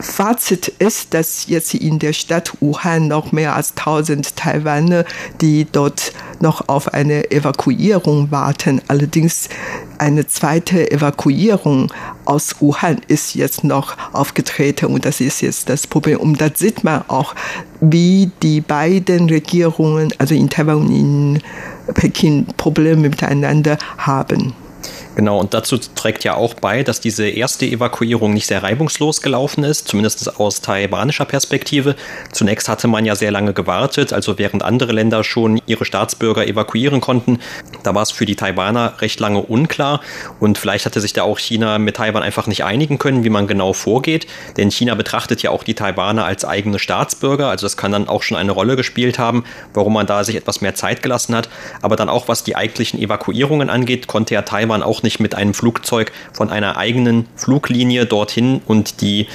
Fazit 0.00 0.68
ist, 0.68 1.12
dass 1.12 1.46
jetzt 1.48 1.74
in 1.74 1.98
der 1.98 2.12
Stadt 2.12 2.52
Wuhan 2.60 3.08
noch 3.08 3.32
mehr 3.32 3.56
als 3.56 3.70
1000 3.76 4.36
Taiwaner, 4.36 5.04
die 5.40 5.66
dort 5.70 6.12
noch 6.40 6.68
auf 6.68 6.94
eine 6.94 7.30
Evakuierung 7.30 8.30
warten. 8.30 8.80
Allerdings 8.86 9.48
eine 9.98 10.26
zweite 10.26 10.90
Evakuierung 10.90 11.92
aus 12.24 12.60
Wuhan 12.60 13.00
ist 13.08 13.34
jetzt 13.34 13.64
noch 13.64 13.96
aufgetreten 14.12 14.86
und 14.86 15.04
das 15.04 15.20
ist 15.20 15.40
jetzt 15.40 15.68
das 15.68 15.86
Problem. 15.86 16.20
Und 16.20 16.40
da 16.40 16.48
sieht 16.54 16.84
man 16.84 17.02
auch, 17.08 17.34
wie 17.80 18.30
die 18.42 18.60
beiden 18.60 19.28
Regierungen, 19.28 20.12
also 20.18 20.34
in 20.34 20.48
Taiwan 20.48 20.76
und 20.76 20.90
in 20.90 21.42
Peking, 21.94 22.46
Probleme 22.56 23.08
miteinander 23.08 23.78
haben. 23.96 24.54
Genau, 25.18 25.40
und 25.40 25.52
dazu 25.52 25.78
trägt 25.78 26.22
ja 26.22 26.34
auch 26.36 26.54
bei, 26.54 26.84
dass 26.84 27.00
diese 27.00 27.28
erste 27.28 27.66
Evakuierung 27.66 28.34
nicht 28.34 28.46
sehr 28.46 28.62
reibungslos 28.62 29.20
gelaufen 29.20 29.64
ist, 29.64 29.88
zumindest 29.88 30.38
aus 30.38 30.60
taiwanischer 30.60 31.24
Perspektive. 31.24 31.96
Zunächst 32.30 32.68
hatte 32.68 32.86
man 32.86 33.04
ja 33.04 33.16
sehr 33.16 33.32
lange 33.32 33.52
gewartet, 33.52 34.12
also 34.12 34.38
während 34.38 34.62
andere 34.62 34.92
Länder 34.92 35.24
schon 35.24 35.60
ihre 35.66 35.84
Staatsbürger 35.84 36.46
evakuieren 36.46 37.00
konnten, 37.00 37.40
da 37.82 37.96
war 37.96 38.02
es 38.02 38.12
für 38.12 38.26
die 38.26 38.36
Taiwaner 38.36 38.94
recht 39.00 39.18
lange 39.18 39.42
unklar 39.42 40.02
und 40.38 40.56
vielleicht 40.56 40.86
hatte 40.86 41.00
sich 41.00 41.14
da 41.14 41.24
auch 41.24 41.40
China 41.40 41.80
mit 41.80 41.96
Taiwan 41.96 42.22
einfach 42.22 42.46
nicht 42.46 42.62
einigen 42.62 42.98
können, 42.98 43.24
wie 43.24 43.30
man 43.30 43.48
genau 43.48 43.72
vorgeht, 43.72 44.28
denn 44.56 44.70
China 44.70 44.94
betrachtet 44.94 45.42
ja 45.42 45.50
auch 45.50 45.64
die 45.64 45.74
Taiwaner 45.74 46.26
als 46.26 46.44
eigene 46.44 46.78
Staatsbürger, 46.78 47.48
also 47.48 47.66
das 47.66 47.76
kann 47.76 47.90
dann 47.90 48.06
auch 48.06 48.22
schon 48.22 48.36
eine 48.36 48.52
Rolle 48.52 48.76
gespielt 48.76 49.18
haben, 49.18 49.42
warum 49.74 49.94
man 49.94 50.06
da 50.06 50.22
sich 50.22 50.36
etwas 50.36 50.60
mehr 50.60 50.76
Zeit 50.76 51.02
gelassen 51.02 51.34
hat, 51.34 51.48
aber 51.82 51.96
dann 51.96 52.08
auch 52.08 52.28
was 52.28 52.44
die 52.44 52.54
eigentlichen 52.54 53.00
Evakuierungen 53.00 53.68
angeht, 53.68 54.06
konnte 54.06 54.34
ja 54.34 54.42
Taiwan 54.42 54.84
auch 54.84 55.02
nicht 55.02 55.07
nicht 55.08 55.20
mit 55.20 55.34
einem 55.34 55.54
Flugzeug 55.54 56.12
von 56.34 56.50
einer 56.50 56.76
eigenen 56.76 57.26
Fluglinie 57.34 58.04
dorthin 58.04 58.60
und 58.66 59.00
die 59.00 59.26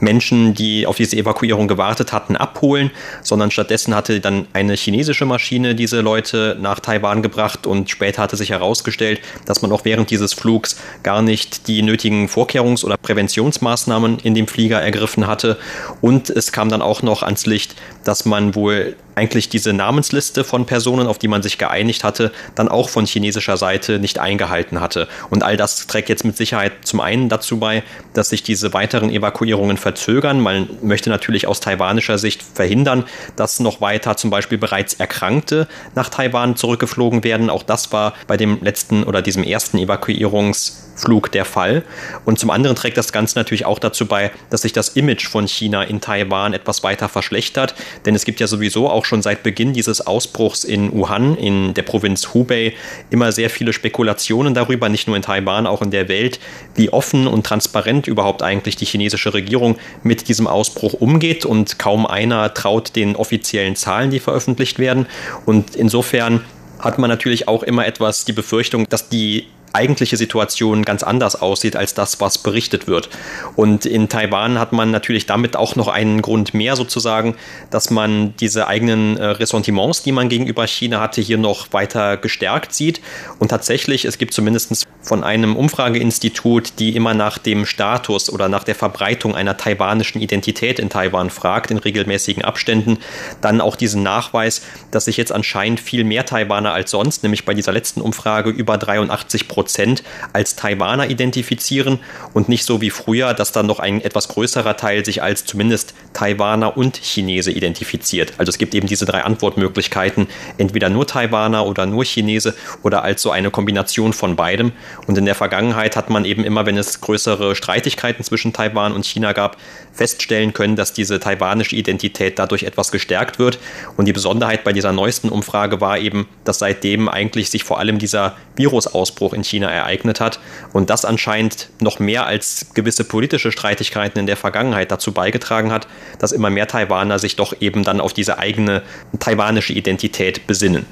Menschen, 0.00 0.54
die 0.54 0.86
auf 0.86 0.96
diese 0.96 1.16
Evakuierung 1.16 1.68
gewartet 1.68 2.12
hatten, 2.14 2.34
abholen, 2.36 2.90
sondern 3.22 3.50
stattdessen 3.50 3.94
hatte 3.94 4.20
dann 4.20 4.46
eine 4.54 4.74
chinesische 4.74 5.26
Maschine 5.26 5.74
diese 5.74 6.00
Leute 6.00 6.56
nach 6.58 6.80
Taiwan 6.80 7.20
gebracht 7.22 7.66
und 7.66 7.90
später 7.90 8.22
hatte 8.22 8.36
sich 8.36 8.48
herausgestellt, 8.48 9.20
dass 9.44 9.60
man 9.60 9.70
auch 9.72 9.84
während 9.84 10.10
dieses 10.10 10.32
Flugs 10.32 10.80
gar 11.02 11.20
nicht 11.20 11.68
die 11.68 11.82
nötigen 11.82 12.28
Vorkehrungs- 12.28 12.82
oder 12.82 12.96
Präventionsmaßnahmen 12.96 14.20
in 14.20 14.34
dem 14.34 14.46
Flieger 14.46 14.80
ergriffen 14.80 15.26
hatte. 15.26 15.58
Und 16.00 16.30
es 16.30 16.50
kam 16.50 16.70
dann 16.70 16.80
auch 16.80 17.02
noch 17.02 17.22
ans 17.22 17.44
Licht, 17.44 17.76
dass 18.04 18.24
man 18.24 18.54
wohl 18.54 18.96
eigentlich 19.20 19.50
diese 19.50 19.74
Namensliste 19.74 20.44
von 20.44 20.64
Personen, 20.64 21.06
auf 21.06 21.18
die 21.18 21.28
man 21.28 21.42
sich 21.42 21.58
geeinigt 21.58 22.04
hatte, 22.04 22.32
dann 22.54 22.68
auch 22.68 22.88
von 22.88 23.04
chinesischer 23.04 23.58
Seite 23.58 23.98
nicht 23.98 24.18
eingehalten 24.18 24.80
hatte. 24.80 25.08
Und 25.28 25.42
all 25.42 25.58
das 25.58 25.86
trägt 25.86 26.08
jetzt 26.08 26.24
mit 26.24 26.38
Sicherheit 26.38 26.72
zum 26.84 27.00
einen 27.00 27.28
dazu 27.28 27.58
bei, 27.58 27.82
dass 28.14 28.30
sich 28.30 28.42
diese 28.42 28.72
weiteren 28.72 29.10
Evakuierungen 29.10 29.76
verzögern. 29.76 30.40
Man 30.40 30.70
möchte 30.80 31.10
natürlich 31.10 31.46
aus 31.46 31.60
taiwanischer 31.60 32.16
Sicht 32.16 32.42
verhindern, 32.42 33.04
dass 33.36 33.60
noch 33.60 33.82
weiter 33.82 34.16
zum 34.16 34.30
Beispiel 34.30 34.56
bereits 34.56 34.94
Erkrankte 34.94 35.68
nach 35.94 36.08
Taiwan 36.08 36.56
zurückgeflogen 36.56 37.22
werden. 37.22 37.50
Auch 37.50 37.62
das 37.62 37.92
war 37.92 38.14
bei 38.26 38.38
dem 38.38 38.62
letzten 38.62 39.04
oder 39.04 39.20
diesem 39.20 39.44
ersten 39.44 39.76
Evakuierungsflug 39.76 41.30
der 41.30 41.44
Fall. 41.44 41.82
Und 42.24 42.38
zum 42.38 42.48
anderen 42.48 42.76
trägt 42.76 42.96
das 42.96 43.12
Ganze 43.12 43.38
natürlich 43.38 43.66
auch 43.66 43.78
dazu 43.78 44.06
bei, 44.06 44.30
dass 44.48 44.62
sich 44.62 44.72
das 44.72 44.90
Image 44.90 45.28
von 45.28 45.46
China 45.46 45.82
in 45.82 46.00
Taiwan 46.00 46.54
etwas 46.54 46.82
weiter 46.82 47.10
verschlechtert. 47.10 47.74
Denn 48.04 48.14
es 48.14 48.24
gibt 48.24 48.40
ja 48.40 48.46
sowieso 48.46 48.88
auch 48.88 49.04
schon 49.04 49.22
seit 49.22 49.42
Beginn 49.42 49.72
dieses 49.72 50.06
Ausbruchs 50.06 50.64
in 50.64 50.92
Wuhan, 50.92 51.36
in 51.36 51.74
der 51.74 51.82
Provinz 51.82 52.34
Hubei, 52.34 52.74
immer 53.10 53.32
sehr 53.32 53.50
viele 53.50 53.72
Spekulationen 53.72 54.54
darüber, 54.54 54.88
nicht 54.88 55.06
nur 55.06 55.16
in 55.16 55.22
Taiwan, 55.22 55.66
auch 55.66 55.82
in 55.82 55.90
der 55.90 56.08
Welt, 56.08 56.40
wie 56.74 56.90
offen 56.90 57.26
und 57.26 57.46
transparent 57.46 58.06
überhaupt 58.06 58.42
eigentlich 58.42 58.76
die 58.76 58.86
chinesische 58.86 59.34
Regierung 59.34 59.78
mit 60.02 60.28
diesem 60.28 60.46
Ausbruch 60.46 60.94
umgeht. 60.94 61.44
Und 61.44 61.78
kaum 61.78 62.06
einer 62.06 62.54
traut 62.54 62.96
den 62.96 63.16
offiziellen 63.16 63.76
Zahlen, 63.76 64.10
die 64.10 64.20
veröffentlicht 64.20 64.78
werden. 64.78 65.06
Und 65.46 65.76
insofern 65.76 66.42
hat 66.78 66.98
man 66.98 67.10
natürlich 67.10 67.48
auch 67.48 67.62
immer 67.62 67.86
etwas 67.86 68.24
die 68.24 68.32
Befürchtung, 68.32 68.86
dass 68.88 69.08
die 69.08 69.46
eigentliche 69.72 70.16
Situation 70.16 70.84
ganz 70.84 71.02
anders 71.02 71.40
aussieht 71.40 71.76
als 71.76 71.94
das, 71.94 72.20
was 72.20 72.38
berichtet 72.38 72.86
wird. 72.86 73.08
Und 73.56 73.86
in 73.86 74.08
Taiwan 74.08 74.58
hat 74.58 74.72
man 74.72 74.90
natürlich 74.90 75.26
damit 75.26 75.56
auch 75.56 75.76
noch 75.76 75.88
einen 75.88 76.22
Grund 76.22 76.54
mehr 76.54 76.76
sozusagen, 76.76 77.36
dass 77.70 77.90
man 77.90 78.34
diese 78.36 78.66
eigenen 78.66 79.16
äh, 79.16 79.24
Ressentiments, 79.24 80.02
die 80.02 80.12
man 80.12 80.28
gegenüber 80.28 80.66
China 80.66 81.00
hatte, 81.00 81.20
hier 81.20 81.38
noch 81.38 81.72
weiter 81.72 82.16
gestärkt 82.16 82.74
sieht. 82.74 83.00
Und 83.38 83.48
tatsächlich, 83.48 84.04
es 84.04 84.18
gibt 84.18 84.34
zumindest 84.34 84.86
von 85.02 85.24
einem 85.24 85.56
Umfrageinstitut, 85.56 86.78
die 86.78 86.96
immer 86.96 87.14
nach 87.14 87.38
dem 87.38 87.66
Status 87.66 88.30
oder 88.30 88.48
nach 88.48 88.64
der 88.64 88.74
Verbreitung 88.74 89.34
einer 89.34 89.56
taiwanischen 89.56 90.20
Identität 90.20 90.78
in 90.78 90.88
Taiwan 90.88 91.30
fragt, 91.30 91.70
in 91.70 91.78
regelmäßigen 91.78 92.44
Abständen, 92.44 92.98
dann 93.40 93.60
auch 93.60 93.76
diesen 93.76 94.02
Nachweis, 94.02 94.62
dass 94.90 95.06
sich 95.06 95.16
jetzt 95.16 95.32
anscheinend 95.32 95.80
viel 95.80 96.04
mehr 96.04 96.26
Taiwaner 96.26 96.72
als 96.72 96.90
sonst, 96.90 97.22
nämlich 97.22 97.44
bei 97.44 97.54
dieser 97.54 97.72
letzten 97.72 98.00
Umfrage 98.00 98.50
über 98.50 98.76
83 98.76 99.48
Prozent, 99.48 99.59
Prozent 99.60 100.02
als 100.32 100.56
Taiwaner 100.56 101.10
identifizieren 101.10 101.98
und 102.32 102.48
nicht 102.48 102.64
so 102.64 102.80
wie 102.80 102.88
früher, 102.88 103.34
dass 103.34 103.52
dann 103.52 103.66
noch 103.66 103.78
ein 103.78 104.00
etwas 104.00 104.28
größerer 104.28 104.78
Teil 104.78 105.04
sich 105.04 105.22
als 105.22 105.44
zumindest 105.44 105.92
Taiwaner 106.14 106.78
und 106.78 106.96
Chinese 106.96 107.50
identifiziert. 107.50 108.32
Also 108.38 108.48
es 108.48 108.56
gibt 108.56 108.74
eben 108.74 108.86
diese 108.86 109.04
drei 109.04 109.20
Antwortmöglichkeiten, 109.22 110.28
entweder 110.56 110.88
nur 110.88 111.06
Taiwaner 111.06 111.66
oder 111.66 111.84
nur 111.84 112.06
Chinese 112.06 112.54
oder 112.82 113.02
als 113.04 113.20
so 113.20 113.30
eine 113.30 113.50
Kombination 113.50 114.14
von 114.14 114.34
beidem. 114.34 114.72
Und 115.06 115.18
in 115.18 115.26
der 115.26 115.34
Vergangenheit 115.34 115.94
hat 115.94 116.08
man 116.08 116.24
eben 116.24 116.42
immer, 116.42 116.64
wenn 116.64 116.78
es 116.78 117.02
größere 117.02 117.54
Streitigkeiten 117.54 118.24
zwischen 118.24 118.54
Taiwan 118.54 118.94
und 118.94 119.04
China 119.04 119.34
gab, 119.34 119.58
feststellen 119.92 120.54
können, 120.54 120.74
dass 120.74 120.94
diese 120.94 121.20
taiwanische 121.20 121.76
Identität 121.76 122.38
dadurch 122.38 122.62
etwas 122.62 122.92
gestärkt 122.92 123.38
wird. 123.38 123.58
Und 123.98 124.06
die 124.06 124.14
Besonderheit 124.14 124.64
bei 124.64 124.72
dieser 124.72 124.92
neuesten 124.92 125.28
Umfrage 125.28 125.82
war 125.82 125.98
eben, 125.98 126.28
dass 126.44 126.60
seitdem 126.60 127.10
eigentlich 127.10 127.50
sich 127.50 127.62
vor 127.62 127.78
allem 127.78 127.98
dieser 127.98 128.36
Virusausbruch 128.56 129.34
in 129.34 129.42
China 129.50 129.70
ereignet 129.70 130.20
hat 130.20 130.40
und 130.72 130.90
das 130.90 131.04
anscheinend 131.04 131.68
noch 131.80 131.98
mehr 131.98 132.26
als 132.26 132.66
gewisse 132.74 133.04
politische 133.04 133.52
Streitigkeiten 133.52 134.18
in 134.18 134.26
der 134.26 134.36
Vergangenheit 134.36 134.90
dazu 134.90 135.12
beigetragen 135.12 135.72
hat, 135.72 135.86
dass 136.18 136.32
immer 136.32 136.50
mehr 136.50 136.68
Taiwaner 136.68 137.18
sich 137.18 137.36
doch 137.36 137.54
eben 137.60 137.82
dann 137.84 138.00
auf 138.00 138.12
diese 138.12 138.38
eigene 138.38 138.82
taiwanische 139.18 139.72
Identität 139.72 140.46
besinnen. 140.46 140.86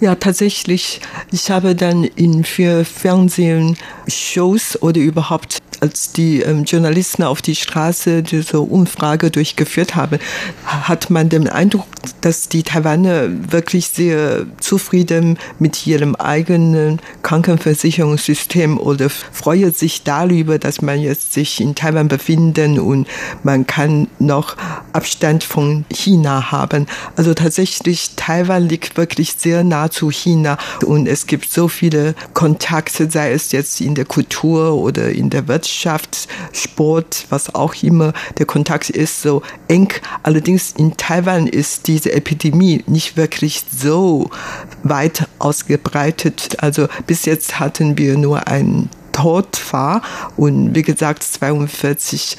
Ja, 0.00 0.14
tatsächlich. 0.14 1.00
Ich 1.32 1.50
habe 1.50 1.74
dann 1.74 2.04
in 2.04 2.44
vier 2.44 2.84
Fernsehen 2.84 3.76
Shows 4.08 4.80
oder 4.80 5.00
überhaupt 5.00 5.58
als 5.80 6.12
die 6.12 6.40
ähm, 6.42 6.64
Journalisten 6.64 7.22
auf 7.22 7.42
die 7.42 7.56
Straße 7.56 8.22
diese 8.22 8.60
Umfrage 8.60 9.30
durchgeführt 9.30 9.96
haben, 9.96 10.18
hat 10.64 11.10
man 11.10 11.28
den 11.28 11.48
Eindruck, 11.48 11.86
dass 12.20 12.48
die 12.48 12.62
Taiwaner 12.62 13.28
wirklich 13.52 13.88
sehr 13.88 14.46
zufrieden 14.58 15.38
mit 15.58 15.86
ihrem 15.86 16.14
eigenen 16.16 17.00
Krankenversicherungssystem 17.22 18.78
oder 18.78 19.10
freue 19.10 19.70
sich 19.70 20.02
darüber, 20.02 20.58
dass 20.58 20.82
man 20.82 21.00
jetzt 21.00 21.32
sich 21.32 21.60
in 21.60 21.74
Taiwan 21.74 22.08
befinden 22.08 22.78
und 22.78 23.06
man 23.42 23.66
kann 23.66 24.08
noch 24.18 24.56
Abstand 24.92 25.44
von 25.44 25.84
China 25.92 26.50
haben. 26.50 26.86
Also 27.16 27.34
tatsächlich, 27.34 28.10
Taiwan 28.16 28.68
liegt 28.68 28.96
wirklich 28.96 29.34
sehr 29.36 29.64
nah 29.64 29.90
zu 29.90 30.10
China 30.10 30.58
und 30.84 31.06
es 31.06 31.26
gibt 31.26 31.50
so 31.50 31.68
viele 31.68 32.14
Kontakte, 32.34 33.10
sei 33.10 33.32
es 33.32 33.52
jetzt 33.52 33.80
in 33.80 33.94
der 33.94 34.04
Kultur 34.04 34.74
oder 34.74 35.10
in 35.10 35.30
der 35.30 35.48
Wirtschaft 35.48 36.28
Sport, 36.52 37.26
was 37.30 37.54
auch 37.54 37.74
immer, 37.82 38.12
der 38.38 38.46
Kontakt 38.46 38.90
ist 38.90 39.22
so 39.22 39.42
eng. 39.68 39.92
Allerdings 40.22 40.72
in 40.76 40.96
Taiwan 40.96 41.46
ist 41.46 41.86
diese 41.90 42.12
Epidemie 42.12 42.84
nicht 42.86 43.16
wirklich 43.16 43.64
so 43.76 44.30
weit 44.84 45.26
ausgebreitet. 45.40 46.56
Also 46.60 46.86
bis 47.06 47.24
jetzt 47.24 47.58
hatten 47.58 47.98
wir 47.98 48.16
nur 48.16 48.46
einen 48.46 48.88
Todfall 49.10 50.02
und 50.36 50.74
wie 50.74 50.82
gesagt 50.82 51.24
42 51.24 52.36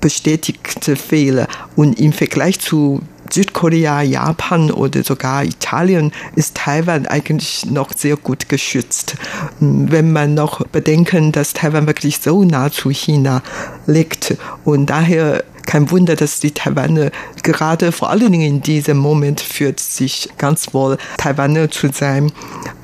bestätigte 0.00 0.96
Fehler. 0.96 1.46
Und 1.76 2.00
im 2.00 2.12
Vergleich 2.12 2.58
zu 2.58 3.00
Südkorea, 3.30 4.02
Japan 4.02 4.70
oder 4.70 5.04
sogar 5.04 5.44
Italien 5.44 6.12
ist 6.34 6.56
Taiwan 6.56 7.06
eigentlich 7.06 7.66
noch 7.66 7.92
sehr 7.94 8.16
gut 8.16 8.48
geschützt. 8.48 9.14
Wenn 9.60 10.12
man 10.12 10.34
noch 10.34 10.66
bedenken, 10.66 11.30
dass 11.30 11.52
Taiwan 11.52 11.86
wirklich 11.86 12.18
so 12.18 12.42
nah 12.42 12.72
zu 12.72 12.90
China 12.90 13.42
liegt 13.86 14.36
und 14.64 14.86
daher 14.86 15.44
kein 15.68 15.90
Wunder, 15.90 16.16
dass 16.16 16.40
die 16.40 16.50
Taiwaner 16.50 17.10
gerade 17.42 17.92
vor 17.92 18.08
allen 18.08 18.32
Dingen 18.32 18.54
in 18.56 18.62
diesem 18.62 18.96
Moment 18.96 19.42
fühlt 19.42 19.78
sich 19.78 20.30
ganz 20.38 20.72
wohl, 20.72 20.96
Taiwaner 21.18 21.70
zu 21.70 21.90
sein. 21.92 22.32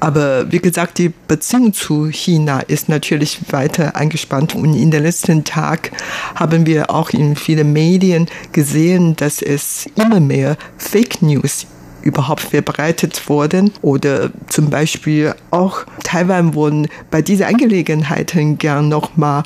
Aber 0.01 0.53
wie 0.53 0.59
gesagt, 0.59 0.99
die 0.99 1.11
Beziehung 1.27 1.73
zu 1.73 2.09
China 2.11 2.61
ist 2.61 2.91
natürlich 2.91 3.41
weiter 3.51 3.97
eingespannt. 3.97 4.55
Und 4.55 4.75
in 4.75 4.91
den 4.91 5.03
letzten 5.03 5.45
Tagen 5.45 5.97
haben 6.35 6.67
wir 6.67 6.91
auch 6.91 7.09
in 7.11 7.37
vielen 7.37 7.73
Medien 7.73 8.27
gesehen, 8.53 9.17
dass 9.17 9.41
es 9.41 9.87
immer 9.97 10.21
mehr 10.21 10.59
Fake 10.77 11.23
News 11.23 11.67
überhaupt 12.03 12.43
verbreitet 12.43 13.31
wurden 13.31 13.73
oder 13.81 14.31
zum 14.49 14.69
Beispiel 14.69 15.35
auch 15.51 15.87
Taiwan 16.03 16.53
wurden 16.53 16.89
bei 17.11 17.23
dieser 17.23 17.47
Angelegenheiten 17.47 18.59
gern 18.59 18.91
nochmal 18.91 19.43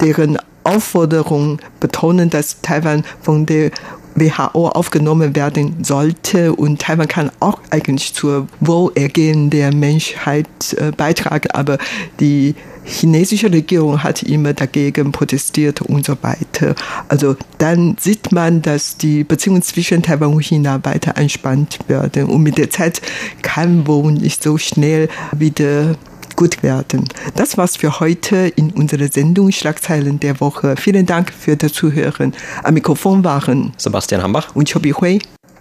deren 0.00 0.38
Aufforderung 0.66 1.58
betonen, 1.80 2.28
dass 2.30 2.60
Taiwan 2.60 3.04
von 3.22 3.46
der 3.46 3.70
WHO 4.16 4.68
aufgenommen 4.68 5.36
werden 5.36 5.84
sollte. 5.84 6.54
Und 6.54 6.80
Taiwan 6.80 7.06
kann 7.06 7.30
auch 7.40 7.60
eigentlich 7.70 8.14
zur 8.14 8.48
Wohlergehen 8.60 9.50
der 9.50 9.74
Menschheit 9.74 10.46
äh, 10.78 10.90
beitragen, 10.90 11.50
aber 11.52 11.78
die 12.18 12.54
chinesische 12.84 13.52
Regierung 13.52 14.02
hat 14.02 14.22
immer 14.22 14.54
dagegen 14.54 15.12
protestiert 15.12 15.82
und 15.82 16.06
so 16.06 16.16
weiter. 16.22 16.74
Also 17.08 17.36
dann 17.58 17.96
sieht 18.00 18.32
man, 18.32 18.62
dass 18.62 18.96
die 18.96 19.24
Beziehungen 19.24 19.62
zwischen 19.62 20.02
Taiwan 20.02 20.34
und 20.34 20.42
China 20.42 20.80
weiter 20.84 21.16
entspannt 21.16 21.78
werden. 21.88 22.26
Und 22.26 22.42
mit 22.42 22.58
der 22.58 22.70
Zeit 22.70 23.02
kann 23.42 23.86
wohl 23.86 24.12
nicht 24.12 24.42
so 24.42 24.56
schnell 24.56 25.08
wieder 25.32 25.96
gut 26.36 26.62
werden. 26.62 27.08
Das 27.34 27.58
war's 27.58 27.76
für 27.76 27.98
heute 27.98 28.52
in 28.54 28.70
unserer 28.70 29.08
Sendung 29.08 29.50
Schlagzeilen 29.50 30.20
der 30.20 30.38
Woche. 30.40 30.76
Vielen 30.76 31.06
Dank 31.06 31.32
für 31.32 31.56
das 31.56 31.72
Zuhören. 31.72 32.32
Am 32.62 32.74
Mikrofon 32.74 33.24
waren 33.24 33.72
Sebastian 33.78 34.22
Hambach 34.22 34.54
und 34.54 34.70
Chobi 34.70 34.92
Hui. 34.92 35.18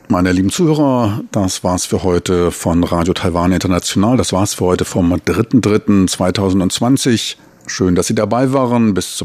Meine 0.07 0.31
lieben 0.31 0.51
Zuhörer, 0.51 1.21
das 1.31 1.63
war's 1.63 1.87
für 1.87 2.03
heute 2.03 2.51
von 2.51 2.83
Radio 2.83 3.13
Taiwan 3.13 3.53
International. 3.53 4.17
Das 4.17 4.33
war's 4.33 4.53
für 4.53 4.65
heute 4.65 4.85
vom 4.85 5.11
3.3.2020. 5.13 7.37
Schön, 7.67 7.95
dass 7.95 8.05
Sie 8.05 8.13
dabei 8.13 8.53
waren. 8.53 8.93
Bis 8.93 9.15
zum 9.15 9.23